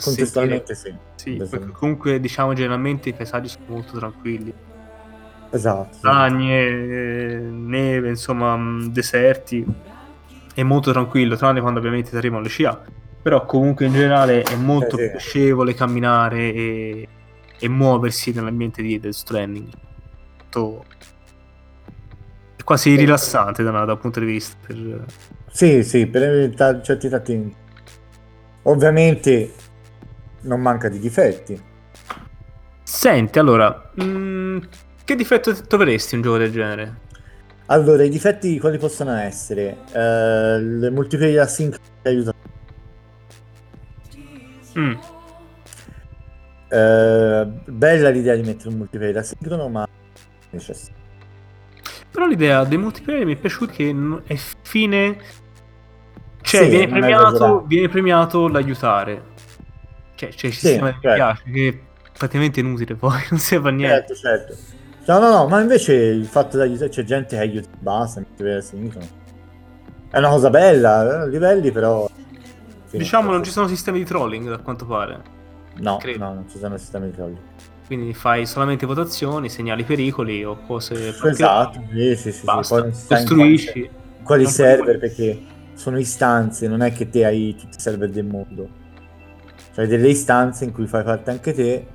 [0.00, 0.94] Contestualmente sì.
[1.16, 1.42] Sì,
[1.72, 4.52] comunque diciamo generalmente i paesaggi sono molto tranquilli.
[5.50, 5.98] Esatto.
[6.02, 9.64] Montagne, neve, insomma, mh, deserti.
[10.54, 12.82] È molto tranquillo, tranne quando ovviamente ti arrivano le scia.
[13.22, 15.10] Però comunque in generale è molto Eh, sì.
[15.10, 17.08] piacevole camminare e,
[17.58, 19.68] e muoversi nell'ambiente di Death Stranding.
[20.38, 20.84] Molto-
[22.56, 22.96] È quasi Sì.
[22.96, 24.56] rilassante da, da un punto di vista.
[24.66, 25.04] per-
[25.50, 27.54] Sì, sì, per certi tratti.
[28.62, 29.52] Ovviamente
[30.46, 31.60] non manca di difetti.
[32.82, 34.58] Senti, allora, mh,
[35.04, 37.04] che difetto troveresti in un gioco del genere?
[37.66, 39.78] Allora, i difetti quali possono essere?
[39.92, 42.32] Eh, il multiplayer async aiuta.
[44.78, 44.94] Mm.
[46.68, 49.86] Eh, bella l'idea di mettere un multiplayer asincrono, ma
[50.50, 50.94] necessario.
[52.10, 53.94] Però l'idea dei multiplayer mi è piaciuta che
[54.24, 55.18] è fine...
[56.40, 59.34] Cioè, Sì, viene, premiato, viene premiato l'aiutare.
[60.16, 61.14] Cioè, c'è il Sì, sistema che certo.
[61.14, 64.14] piace, che è praticamente inutile poi, non serve a niente.
[64.14, 64.56] Certo, certo.
[65.06, 68.24] No, no, no, ma invece il fatto di aiutare, c'è gente che aiuta e basta.
[70.10, 72.08] È una cosa bella, eh, livelli però...
[72.90, 75.22] Diciamo non ci sono sistemi di trolling, da quanto pare.
[75.76, 76.18] No, credo.
[76.24, 77.38] no, non ci sono sistemi di trolli.
[77.86, 81.14] Quindi fai solamente votazioni, segnali pericoli o cose...
[81.22, 82.64] Esatto, sì, sì, sì, Poi
[83.06, 83.90] costruisci.
[84.24, 85.40] quali- server perché
[85.74, 88.68] sono istanze, non è che te hai tutti i server del mondo.
[89.76, 91.86] Cioè delle istanze in cui fai parte anche te.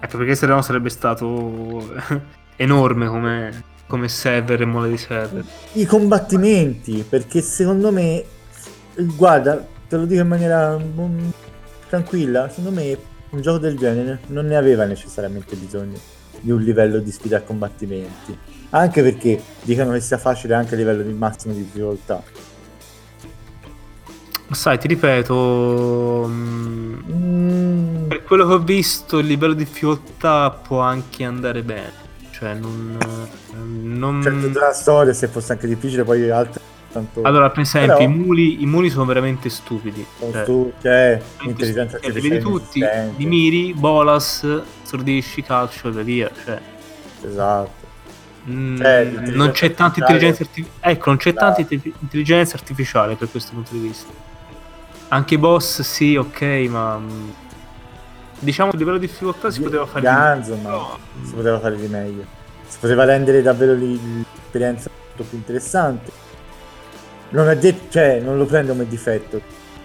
[0.00, 1.86] Ecco perché se no sarebbe stato
[2.56, 5.44] enorme come, come server e mole di server.
[5.74, 8.24] I combattimenti, perché secondo me,
[9.14, 11.28] guarda, te lo dico in maniera mm,
[11.90, 12.96] tranquilla, secondo me
[13.32, 15.98] un gioco del genere non ne aveva necessariamente bisogno
[16.40, 18.34] di un livello di sfida a combattimenti.
[18.70, 22.22] Anche perché dicono che sia facile anche a livello di massimo di difficoltà.
[24.52, 31.24] Sai, ti ripeto, mm, per quello che ho visto il livello di difficoltà può anche
[31.24, 31.92] andare bene.
[32.30, 32.98] Cioè, non...
[33.82, 34.22] non...
[34.22, 36.60] certo, tutta la storia, se fosse anche difficile, poi altre
[36.92, 40.04] tanto Allora, per esempio, Però- i, muli, i muli sono veramente stupidi.
[40.18, 42.84] sono Cioè, tu, cioè, intelligenza li vedi tutti,
[43.16, 44.46] li miri, bolas,
[44.82, 46.30] stordisci, calcio e via.
[46.44, 46.60] Cioè,
[47.24, 47.70] Esatto.
[48.48, 50.92] mm, Cioè, non c'è tanta intelligenza artificiale.
[50.92, 51.44] Ecco, non c'è Esatto.
[51.54, 54.30] tanta inte- intelligenza artificiale per questo punto di vista.
[55.12, 56.40] Anche i boss, sì, ok,
[56.70, 56.96] ma.
[56.98, 57.30] mm,
[58.38, 60.00] Diciamo che a livello di difficoltà si poteva fare.
[60.00, 60.98] di- Ganzo, ma No.
[61.22, 62.24] si poteva fare di meglio.
[62.66, 66.10] Si poteva rendere davvero l'esperienza molto più interessante.
[67.28, 69.40] Non è detto, cioè, non lo prendo come difetto.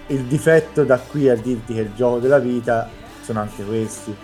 [0.08, 2.88] Il difetto da qui a dirti che il gioco della vita
[3.22, 4.16] sono anche questi.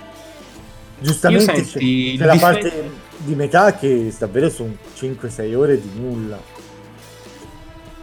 [0.99, 6.39] Giustamente c'è, c'è la parte di metà che davvero sono 5-6 ore di nulla.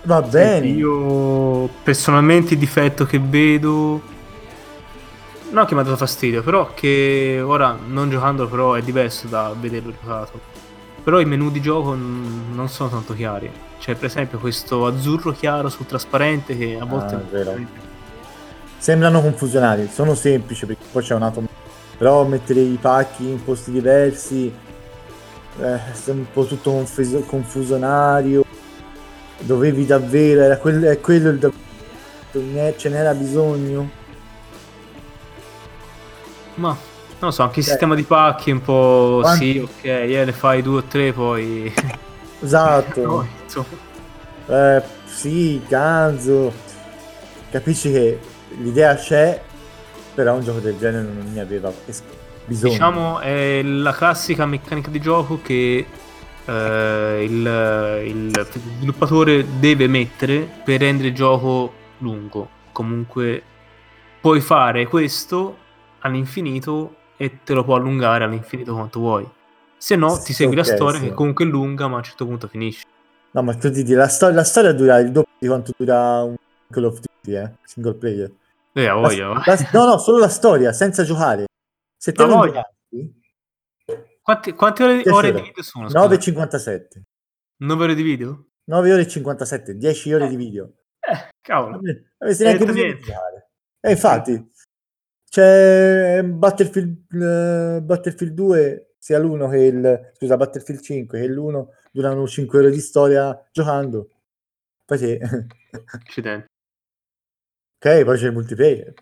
[0.04, 0.68] Va bene.
[0.68, 4.02] Io personalmente il difetto che vedo.
[5.52, 9.54] No, che mi ha dato fastidio, però che ora non giocandolo però è diverso da
[9.60, 10.40] vederlo giocato.
[11.04, 13.52] Però i menu di gioco n- non sono tanto chiari.
[13.80, 17.16] Cioè, per esempio, questo azzurro chiaro sul trasparente che a volte.
[17.16, 17.80] Ah.
[18.78, 21.44] Sembrano confusionali, sono semplici perché poi c'è un auto.
[21.98, 24.52] Però mettere i pacchi in posti diversi
[25.60, 28.46] eh, è un po' tutto confuso- confusionario.
[29.42, 31.52] Dovevi davvero, era quello, è quello il da-
[32.34, 33.90] ne- ce n'era bisogno.
[36.56, 36.78] Ma non
[37.30, 39.20] lo so, anche il Cioè, sistema di pacchi un po'.
[39.22, 41.74] quanti- Sì, ok, eh, ne fai due o tre, poi.
[42.44, 43.28] Esatto.
[43.44, 43.68] Insomma.
[44.48, 46.52] Eh, sì, Ganzo.
[47.52, 48.20] Capisci che
[48.58, 49.40] l'idea c'è,
[50.16, 51.72] però un gioco del genere non ne aveva
[52.46, 52.72] bisogno.
[52.74, 55.86] Diciamo è la classica meccanica di gioco che
[56.46, 62.50] eh, il, il sviluppatore deve mettere per rendere il gioco lungo.
[62.72, 63.44] Comunque
[64.20, 65.58] puoi fare questo
[66.00, 69.28] all'infinito e te lo può allungare all'infinito quanto vuoi.
[69.78, 71.08] Se no, ti segui la Ok, storia sì.
[71.08, 72.86] che comunque è lunga, ma a un certo punto finisce.
[73.32, 76.36] No, ma tu dici, la, sto- la storia dura il doppio di quanto dura un
[76.70, 77.52] Call of Duty, eh?
[77.64, 78.32] Single player.
[78.74, 79.44] Eh, a voglia, va.
[79.46, 81.46] La- no, no, solo la storia, senza giocare.
[81.98, 82.72] Se te La non voglia.
[84.32, 85.90] Quanti, quante ore, 10 ore di video sono?
[85.90, 86.08] scusa?
[86.08, 87.02] 9,57.
[87.58, 88.48] 9 ore di video?
[88.64, 90.74] 9 ore e 57, 10 ore di video.
[91.00, 91.82] Eh, cavolo.
[92.20, 93.02] Avresti neanche Eh, bisogno di.
[93.82, 94.50] E infatti,
[95.30, 100.12] c'è Battlefield, eh, Battlefield 2, sia l'uno che il...
[100.14, 104.10] Scusa, Battlefield 5 che l'1 durano 5 ore di storia giocando.
[104.86, 105.20] Poi sì.
[105.92, 106.46] Accidenti.
[107.80, 108.94] ok, poi c'è il multiplayer.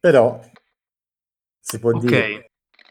[0.00, 0.40] Però
[1.60, 2.00] si può Ok.
[2.04, 2.47] dire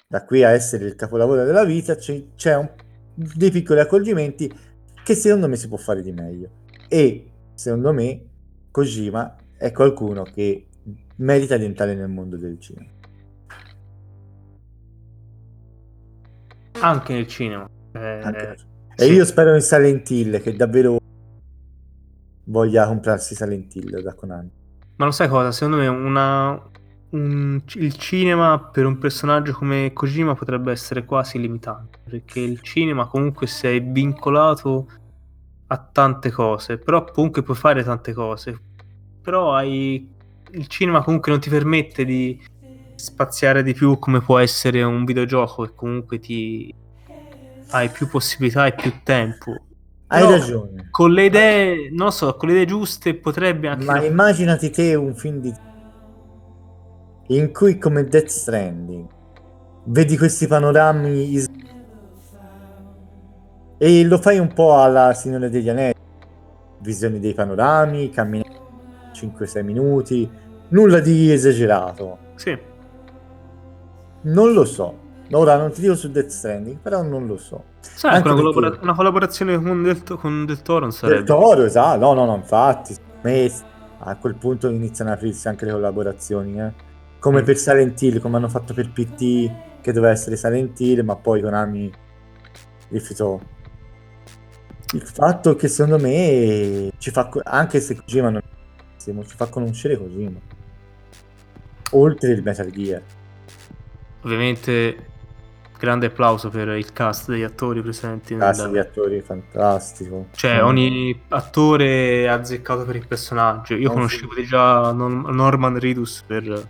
[0.10, 2.70] da qui a essere il capolavoro della vita c'è, c'è un-
[3.14, 4.50] dei piccoli accorgimenti
[5.04, 6.50] che secondo me si può fare di meglio
[6.88, 8.22] e secondo me
[8.72, 10.68] Kojima è qualcuno che
[11.18, 12.96] merita di entrare nel mondo del cinema
[16.80, 17.68] Anche nel cinema.
[17.94, 18.56] Eh, Anche-
[18.96, 19.12] e sì.
[19.14, 20.98] io spero in Silent Hill che davvero
[22.46, 24.50] voglia comprarsi Silent Hill da Konami
[24.98, 25.52] Ma lo sai cosa?
[25.52, 26.70] Secondo me una,
[27.10, 32.00] un- il cinema per un personaggio come Kojima potrebbe essere quasi limitante.
[32.10, 34.88] Perché il cinema comunque sei vincolato
[35.68, 36.78] a tante cose.
[36.78, 38.60] Però comunque puoi fare tante cose.
[39.22, 40.16] Però hai...
[40.52, 42.42] Il cinema comunque non ti permette di
[42.96, 46.74] spaziare di più come può essere un videogioco che comunque ti...
[47.70, 49.52] Hai più possibilità e più tempo.
[50.08, 53.84] hai Però- ragione Con le idee, non so, con le idee giuste potrebbe anche...
[53.84, 55.54] ma immaginati te un film di
[57.28, 59.06] in cui come Death Stranding
[59.86, 61.46] vedi questi panorami is-
[63.78, 65.94] e lo fai un po' alla Signore degli Anelli
[66.80, 68.46] visioni dei panorami cammini
[69.14, 70.30] 5-6 minuti
[70.70, 72.58] nulla di esagerato Sì.
[74.22, 78.16] non lo so ora non ti dico su Death Stranding però non lo so Sai,
[78.16, 81.24] Anche una, perché- collabora- una collaborazione con Del, con Del Toro non del sarebbe.
[81.24, 82.96] Toro esatto no no no infatti
[84.00, 86.72] a quel punto iniziano ad aprirsi anche le collaborazioni eh.
[87.28, 87.46] Come Mm.
[87.46, 89.52] per Silent Hill come hanno fatto per PT
[89.82, 91.92] che doveva essere Silent Hill ma poi Konami
[92.90, 93.40] rifiutò
[94.94, 98.42] il fatto che secondo me ci fa anche se Kojima non
[98.98, 100.40] ci fa conoscere Kojima
[101.92, 103.02] oltre il Metal Gear
[104.24, 104.98] Ovviamente,
[105.80, 108.34] grande applauso per il cast degli attori presenti.
[108.34, 110.66] nel- cast di attori fantastico Cioè, Mm.
[110.66, 113.76] ogni attore è azzeccato per il personaggio.
[113.76, 116.68] Io Oh, conoscevo già Norm- Norman Reedus per, per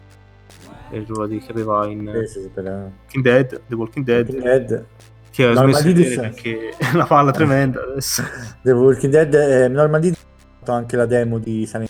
[0.91, 4.25] il ruolo di- che aveva in Sì, sì, sì, per- Walking Dead, The Walking Dead,
[4.27, 4.85] Walking Dead.
[5.29, 8.23] Che ho Norman smesso di perché è una palla tremenda adesso.
[8.63, 10.13] The Walking Dead eh, Normandy ha
[10.59, 11.87] fatto anche la demo di Hill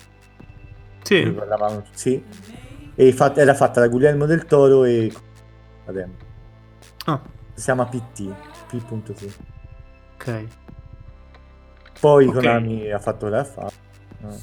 [1.02, 2.22] Sì, parlavamo sì.
[2.94, 5.10] E fat- era fatta da Guglielmo del Toro e
[5.86, 6.12] la demo.
[7.06, 7.22] Ah,
[7.54, 8.32] si chiama PT
[8.68, 9.32] P.T
[10.16, 10.44] ok.
[12.00, 12.34] poi Ok.
[12.34, 13.70] Konami ha fatto la fa
[14.18, 14.36] no.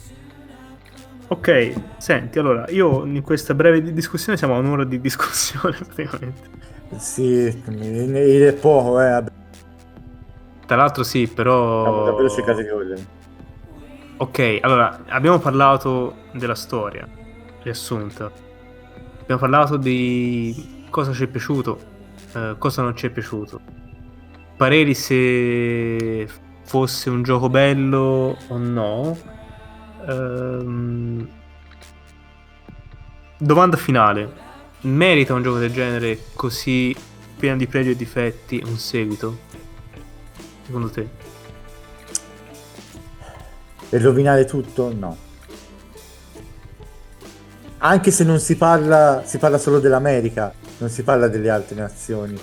[1.28, 6.50] Ok, senti, allora, io in questa breve di- discussione siamo a un'ora di discussione praticamente.
[6.98, 9.32] sì è poco eh vabbè.
[10.68, 12.06] Tra l'altro sì, però...
[12.06, 13.02] Davvero cercati che vogliono
[14.18, 17.06] Ok, allora, abbiamo parlato della storia,
[17.64, 18.32] riassunta.
[19.22, 21.80] Abbiamo parlato di cosa ci è piaciuto,
[22.34, 23.60] eh, cosa non ci è piaciuto.
[24.56, 26.28] Pareri se
[26.64, 29.18] fosse un gioco bello o no.
[30.08, 31.28] Ehm,
[33.38, 34.44] domanda finale.
[34.82, 36.96] Merita un gioco del genere così
[37.38, 39.38] pieno di pregi e difetti un seguito?
[40.66, 41.26] Secondo te?
[43.90, 45.18] e rovinare tutto no
[47.78, 52.38] anche se non si parla si parla solo dell'America non si parla delle altre nazioni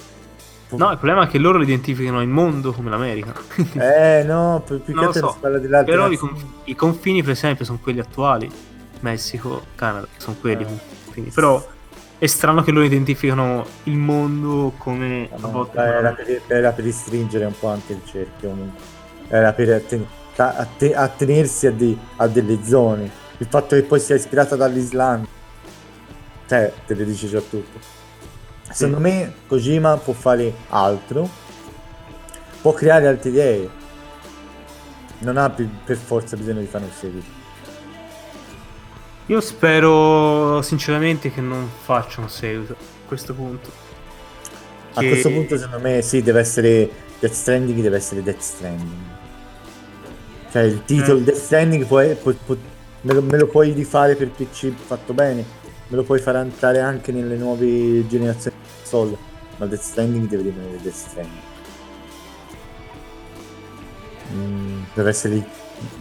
[0.76, 3.32] No, il problema è che loro identificano il mondo come l'America.
[3.74, 7.22] eh no più, che lo altro so, parla delle altre Però i, conf- i confini,
[7.22, 8.50] per esempio, sono quelli attuali.
[9.00, 10.64] Messico, Canada, sono quelli.
[11.14, 11.22] Eh.
[11.34, 11.64] Però
[12.18, 15.78] è strano che loro identificano il mondo come a No, volte.
[15.78, 18.54] era, per, era per ristringere un po' anche il cerchio
[19.26, 20.06] era per atten-
[20.36, 25.26] atte- attenersi a, dei- a delle zone il fatto che poi sia ispirata dall'Islanda
[26.46, 27.78] cioè te le dice già tutto
[28.72, 31.28] secondo me Kojima può fare altro
[32.60, 33.70] può creare altre idee
[35.18, 37.40] non ha per forza bisogno di fare un seguito
[39.26, 43.70] Io spero sinceramente che non facciano seguito a questo punto.
[44.94, 48.90] a Che- questo punto secondo me sì deve essere Death Stranding deve essere Death Stranding
[50.50, 51.22] cioè il titolo Eh.
[51.22, 52.56] Death Stranding può- può- può-
[53.02, 55.44] me, lo, me lo puoi rifare per PC fatto bene
[55.86, 58.56] me lo puoi far entrare anche nelle nuove generazioni
[58.93, 59.16] console
[59.57, 61.51] ma Death Stranding deve rimanere Death Stranding
[64.32, 65.45] Mm, deve essere il,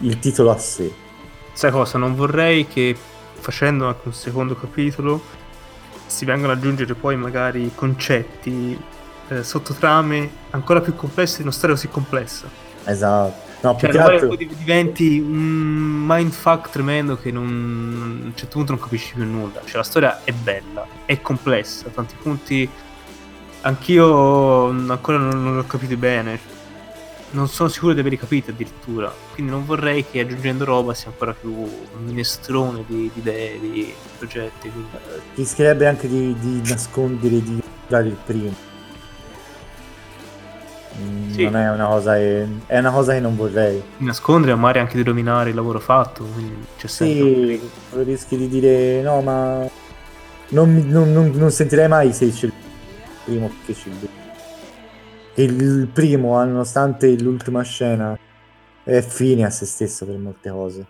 [0.02, 1.10] il titolo a sé
[1.54, 1.98] sai cosa?
[1.98, 2.96] Non vorrei che
[3.34, 5.22] facendo anche un secondo capitolo
[6.06, 8.80] si vengano ad aggiungere poi magari concetti,
[9.30, 12.48] eh, sottotrame ancora più complesse di una storia così complessa.
[12.86, 13.51] Esatto.
[13.62, 14.36] No, Cioè, altro...
[14.36, 19.62] diventi un mindfuck tremendo che non, a un certo punto non capisci più nulla.
[19.64, 22.70] Cioè, la storia è bella, è complessa, a tanti punti
[23.62, 26.59] anch'io ancora non, non l'ho capito bene.
[27.34, 29.14] Non sono sicuro di averli capiti addirittura.
[29.34, 33.93] Quindi non vorrei che aggiungendo roba sia ancora più un minestrone di, di idee, di
[34.18, 34.70] progetti.
[34.70, 34.89] Quindi...
[35.36, 38.70] rischierebbe anche di, di nascondere, di dare il primo.
[41.00, 41.44] Mm, Sì.
[41.46, 43.82] Non è una cosa che, è una cosa che non vorrei.
[43.98, 46.26] nascondere, magari anche di rovinare il lavoro fatto.
[46.86, 47.60] Sì,
[47.94, 49.66] rischi di dire no, ma
[50.50, 52.54] non, non- non- non sentirei mai se c'è il
[53.26, 54.10] primo che due.
[55.34, 58.18] Che il primo, nonostante l'ultima scena,
[58.84, 60.86] è fine a se stesso per molte cose.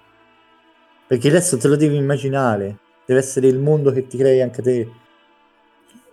[1.05, 4.89] Perché adesso te lo devi immaginare, deve essere il mondo che ti crei anche te,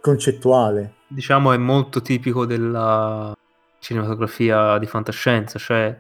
[0.00, 0.94] concettuale.
[1.06, 3.34] diciamo, è molto tipico della
[3.80, 5.96] cinematografia di fantascienza, cioè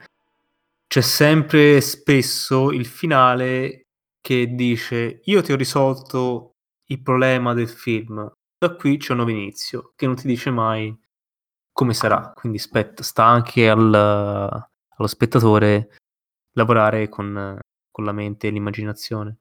[0.86, 3.82] c'è sempre spesso il finale
[4.20, 6.52] che dice io ti ho risolto
[6.86, 10.96] il problema del film, da qui c'è un nuovo inizio, che non ti dice mai
[11.72, 15.96] come sarà, quindi spetta, sta anche al- allo spettatore
[16.54, 17.58] lavorare con,
[17.90, 19.38] con la mente e l'immaginazione.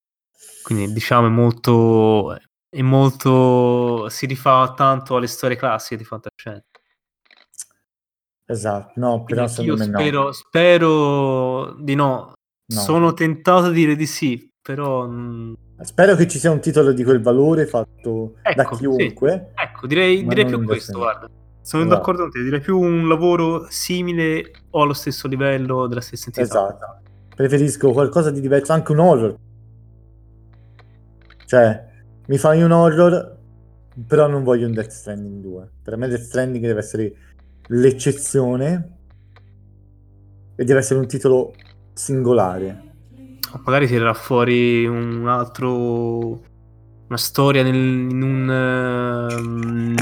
[0.64, 2.38] Quindi diciamo è molto,
[2.70, 6.76] è molto si rifà tanto alle storie classiche di fantascienza.
[8.50, 9.98] Esatto, no, però Quindi secondo me no.
[10.00, 12.32] spero, spero di no.
[12.70, 12.80] No.
[12.80, 15.10] Sono tentato a dire di sì, però
[15.82, 18.80] Spero che ci sia un titolo di quel valore fatto da Ecco, sì.
[18.88, 19.52] chiunque.
[19.54, 21.30] ecco, direi, direi più questo, guarda.
[21.62, 21.98] Sono Esatto.
[21.98, 26.45] d'accordo con te, direi più un lavoro simile o allo stesso livello della stessa entità.
[26.45, 27.02] Esatto.
[27.36, 29.36] Preferisco qualcosa di diverso, anche un horror.
[31.45, 31.86] Cioè,
[32.28, 33.38] mi fai un horror,
[34.08, 35.70] però non voglio un Death Stranding 2.
[35.84, 37.14] Per me Death Stranding deve essere
[37.68, 38.97] l'eccezione
[40.55, 41.53] e deve essere un titolo
[41.93, 42.84] singolare.
[43.65, 46.41] Magari tirerà fuori un altro.
[47.07, 49.95] Una storia nel- in, un, ehm,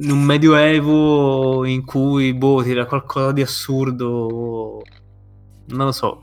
[0.00, 4.80] in un medioevo in cui boh, tira qualcosa di assurdo.
[5.66, 6.20] Non lo so.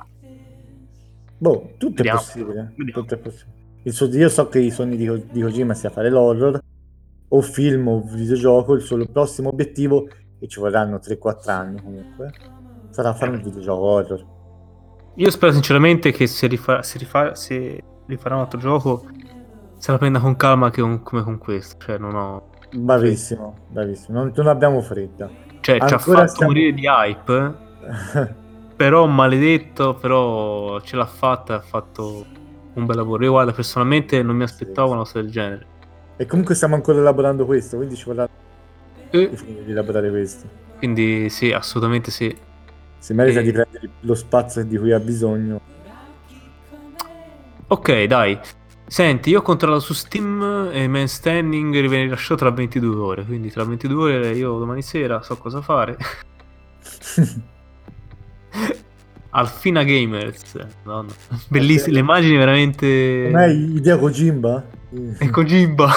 [1.37, 2.19] Boh, tutto Vediamo.
[2.19, 2.73] è possibile.
[2.77, 3.01] Vediamo.
[3.01, 3.57] Tutto è possibile.
[3.83, 6.57] Il suo- io so che i sogni di, di Kojima sia fare l'horror,
[7.27, 8.75] o film o videogioco.
[8.75, 10.07] Il suo prossimo obiettivo,
[10.39, 12.31] e ci vorranno 3-4 anni comunque,
[12.89, 14.25] sarà fare un videogioco horror.
[15.15, 19.03] Io spero sinceramente che se, rifa- se, rifa- se rifarà un altro gioco
[19.77, 21.77] se la prenda con calma che un- come con questo.
[21.83, 22.49] Cioè, non ho.
[22.71, 24.17] Bravissimo, bravissimo.
[24.19, 25.29] Non, non abbiamo fretta.
[25.61, 27.55] Cioè, ci ha Ancora fatto stiamo- morire di hype.
[28.79, 32.25] Però maledetto, però ce l'ha fatta, ha fatto
[32.75, 33.25] un bel lavoro.
[33.25, 35.65] Io guarda, personalmente non mi aspettavo una cosa del genere.
[36.15, 38.25] e comunque stiamo ancora elaborando questo, quindi ci vorrà
[39.11, 39.29] E
[39.65, 40.47] di elaborare questo.
[40.77, 42.35] quindi sì, assolutamente sì.
[42.99, 45.61] Si merita E- di prendere lo spazio di cui ha bisogno.
[47.67, 48.37] Ok, dai.
[48.87, 53.51] Senti, io ho controllato su Steam e Man Standing viene rilasciato tra 22 ore, quindi
[53.51, 55.95] tra 22 ore io domani sera so cosa fare.
[59.31, 61.13] Alfina Gamers, madonna.
[61.49, 63.29] Bellissime, le immagini veramente...
[63.31, 64.65] Non è idea Kojimba?
[65.19, 65.91] È Kojimba.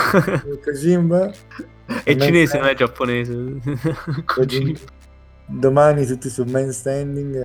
[0.63, 1.33] Kojimba?
[2.05, 2.63] è cinese, Standing.
[2.63, 3.55] non è giapponese.
[5.47, 7.45] Domani tutti su Man Standing.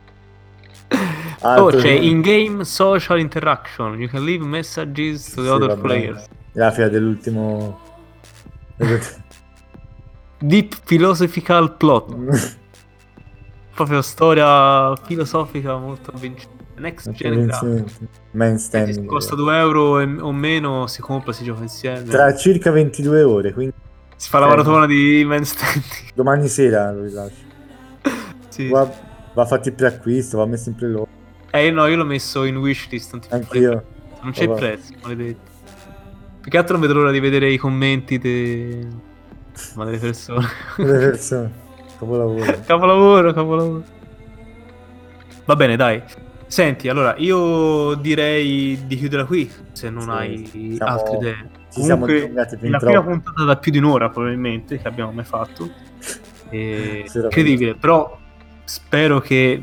[1.41, 3.99] Oh, Altro- c'è in-game social interaction.
[3.99, 5.81] You can leave messages to the Sì, other vabbè.
[5.81, 6.25] players.
[6.53, 7.79] La fine dell'ultimo...
[10.39, 12.15] Deep philosophical plot.
[13.75, 16.55] Proprio storia filosofica molto avvincente.
[16.77, 17.91] Next gen graphic.
[18.31, 19.05] Man Se Standing.
[19.07, 22.03] costa 2 euro e- o meno, si compra, si gioca insieme.
[22.03, 23.73] Tra circa 22 ore, quindi
[24.17, 26.11] Si fa la maratona di Man Standing.
[26.15, 27.45] domani sera lo rilascio.
[28.49, 28.67] sì.
[28.67, 28.91] Va,
[29.33, 31.07] va fatti il preacquisto, va messo in preload.
[31.51, 33.13] Eh no, io l'ho messo in wishlist.
[33.13, 33.83] Non, Anch'io.
[34.23, 35.51] Non c'è il prezzo, maledetto.
[36.41, 38.87] Più che altro non vedo l'ora di vedere i commenti de...
[39.75, 40.45] ma delle persone.
[40.77, 41.51] Le persone.
[41.99, 42.59] Capolavoro.
[42.65, 43.83] capolavoro, capolavoro.
[45.45, 46.01] Va bene, dai.
[46.47, 51.49] Senti, allora, io direi di chiudere qui, se non Sì, hai siamo- altre idee.
[51.77, 55.25] Ci siamo Comunque, fin la prima puntata da più di un'ora, probabilmente, che abbiamo mai
[55.25, 55.69] fatto.
[56.49, 57.05] E...
[57.13, 58.17] Incredibile, però
[58.63, 59.61] spero che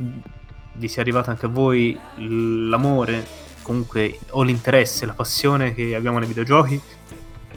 [0.76, 3.26] vi sia arrivato anche a voi l'amore,
[3.62, 6.80] comunque, o l'interesse, la passione che abbiamo nei videogiochi,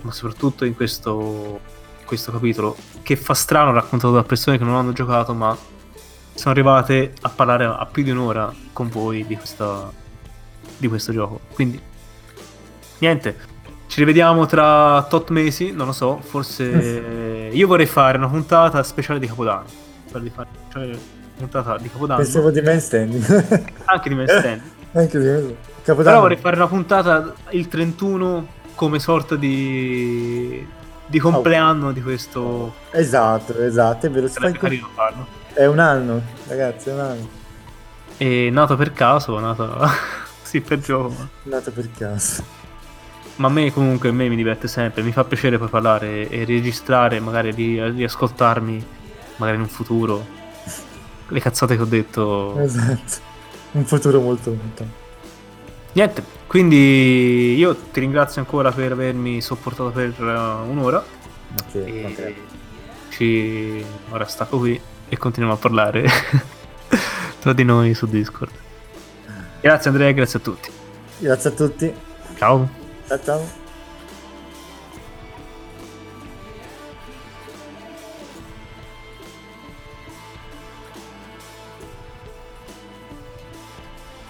[0.02, 1.60] ma soprattutto in questo,
[2.00, 5.56] in questo capitolo, che fa strano raccontato da persone che non hanno giocato, ma
[6.34, 9.92] sono arrivate a parlare a più di un'ora con voi di questa,
[10.78, 11.42] di questo gioco.
[11.54, 11.80] Quindi,
[13.00, 13.36] niente,
[13.88, 19.20] ci rivediamo tra tot mesi, non lo so, forse io vorrei fare una puntata speciale
[19.20, 19.86] di Capodanno.
[20.20, 20.98] Di fare cioè, una
[21.38, 22.22] puntata di Capodanno.
[22.22, 23.72] Pensavo di Man Standing.
[23.86, 24.62] Anche di Man Standing.
[24.94, 26.10] Anche di Capodanno.
[26.10, 30.66] Però vorrei fare una puntata il 31 come sorta di,
[31.06, 31.92] di compleanno oh.
[31.92, 32.74] di questo.
[32.92, 34.28] Esatto, esatto, è vero.
[34.28, 35.26] Sarebbe carino farlo.
[35.54, 37.30] È un anno, ragazzi, è un anno.
[38.18, 39.80] È nato per caso, nato
[40.44, 41.16] sì, per gioco.
[41.44, 42.57] Nato per caso.
[43.38, 46.44] Ma a me comunque a me mi diverte sempre, mi fa piacere poi parlare e
[46.44, 48.86] registrare, magari riascoltarmi,
[49.38, 50.26] magari in un futuro,
[51.28, 52.58] le cazzate che ho detto.
[52.60, 53.18] Esatto,
[53.74, 55.06] un futuro molto lontano.
[55.94, 61.04] Niente, quindi io ti ringrazio ancora per avermi sopportato per uh, un'ora.
[61.68, 62.36] Okay, okay.
[63.10, 63.86] Ci...
[64.10, 64.80] Ora stacco qui
[65.10, 66.06] e continuiamo a parlare
[67.40, 68.52] tra di noi su Discord.
[69.62, 70.70] Grazie Andrea, grazie a tutti.
[71.20, 71.94] Grazie a tutti.
[72.38, 72.86] Ciao.
[73.08, 73.67] Ciao ciao.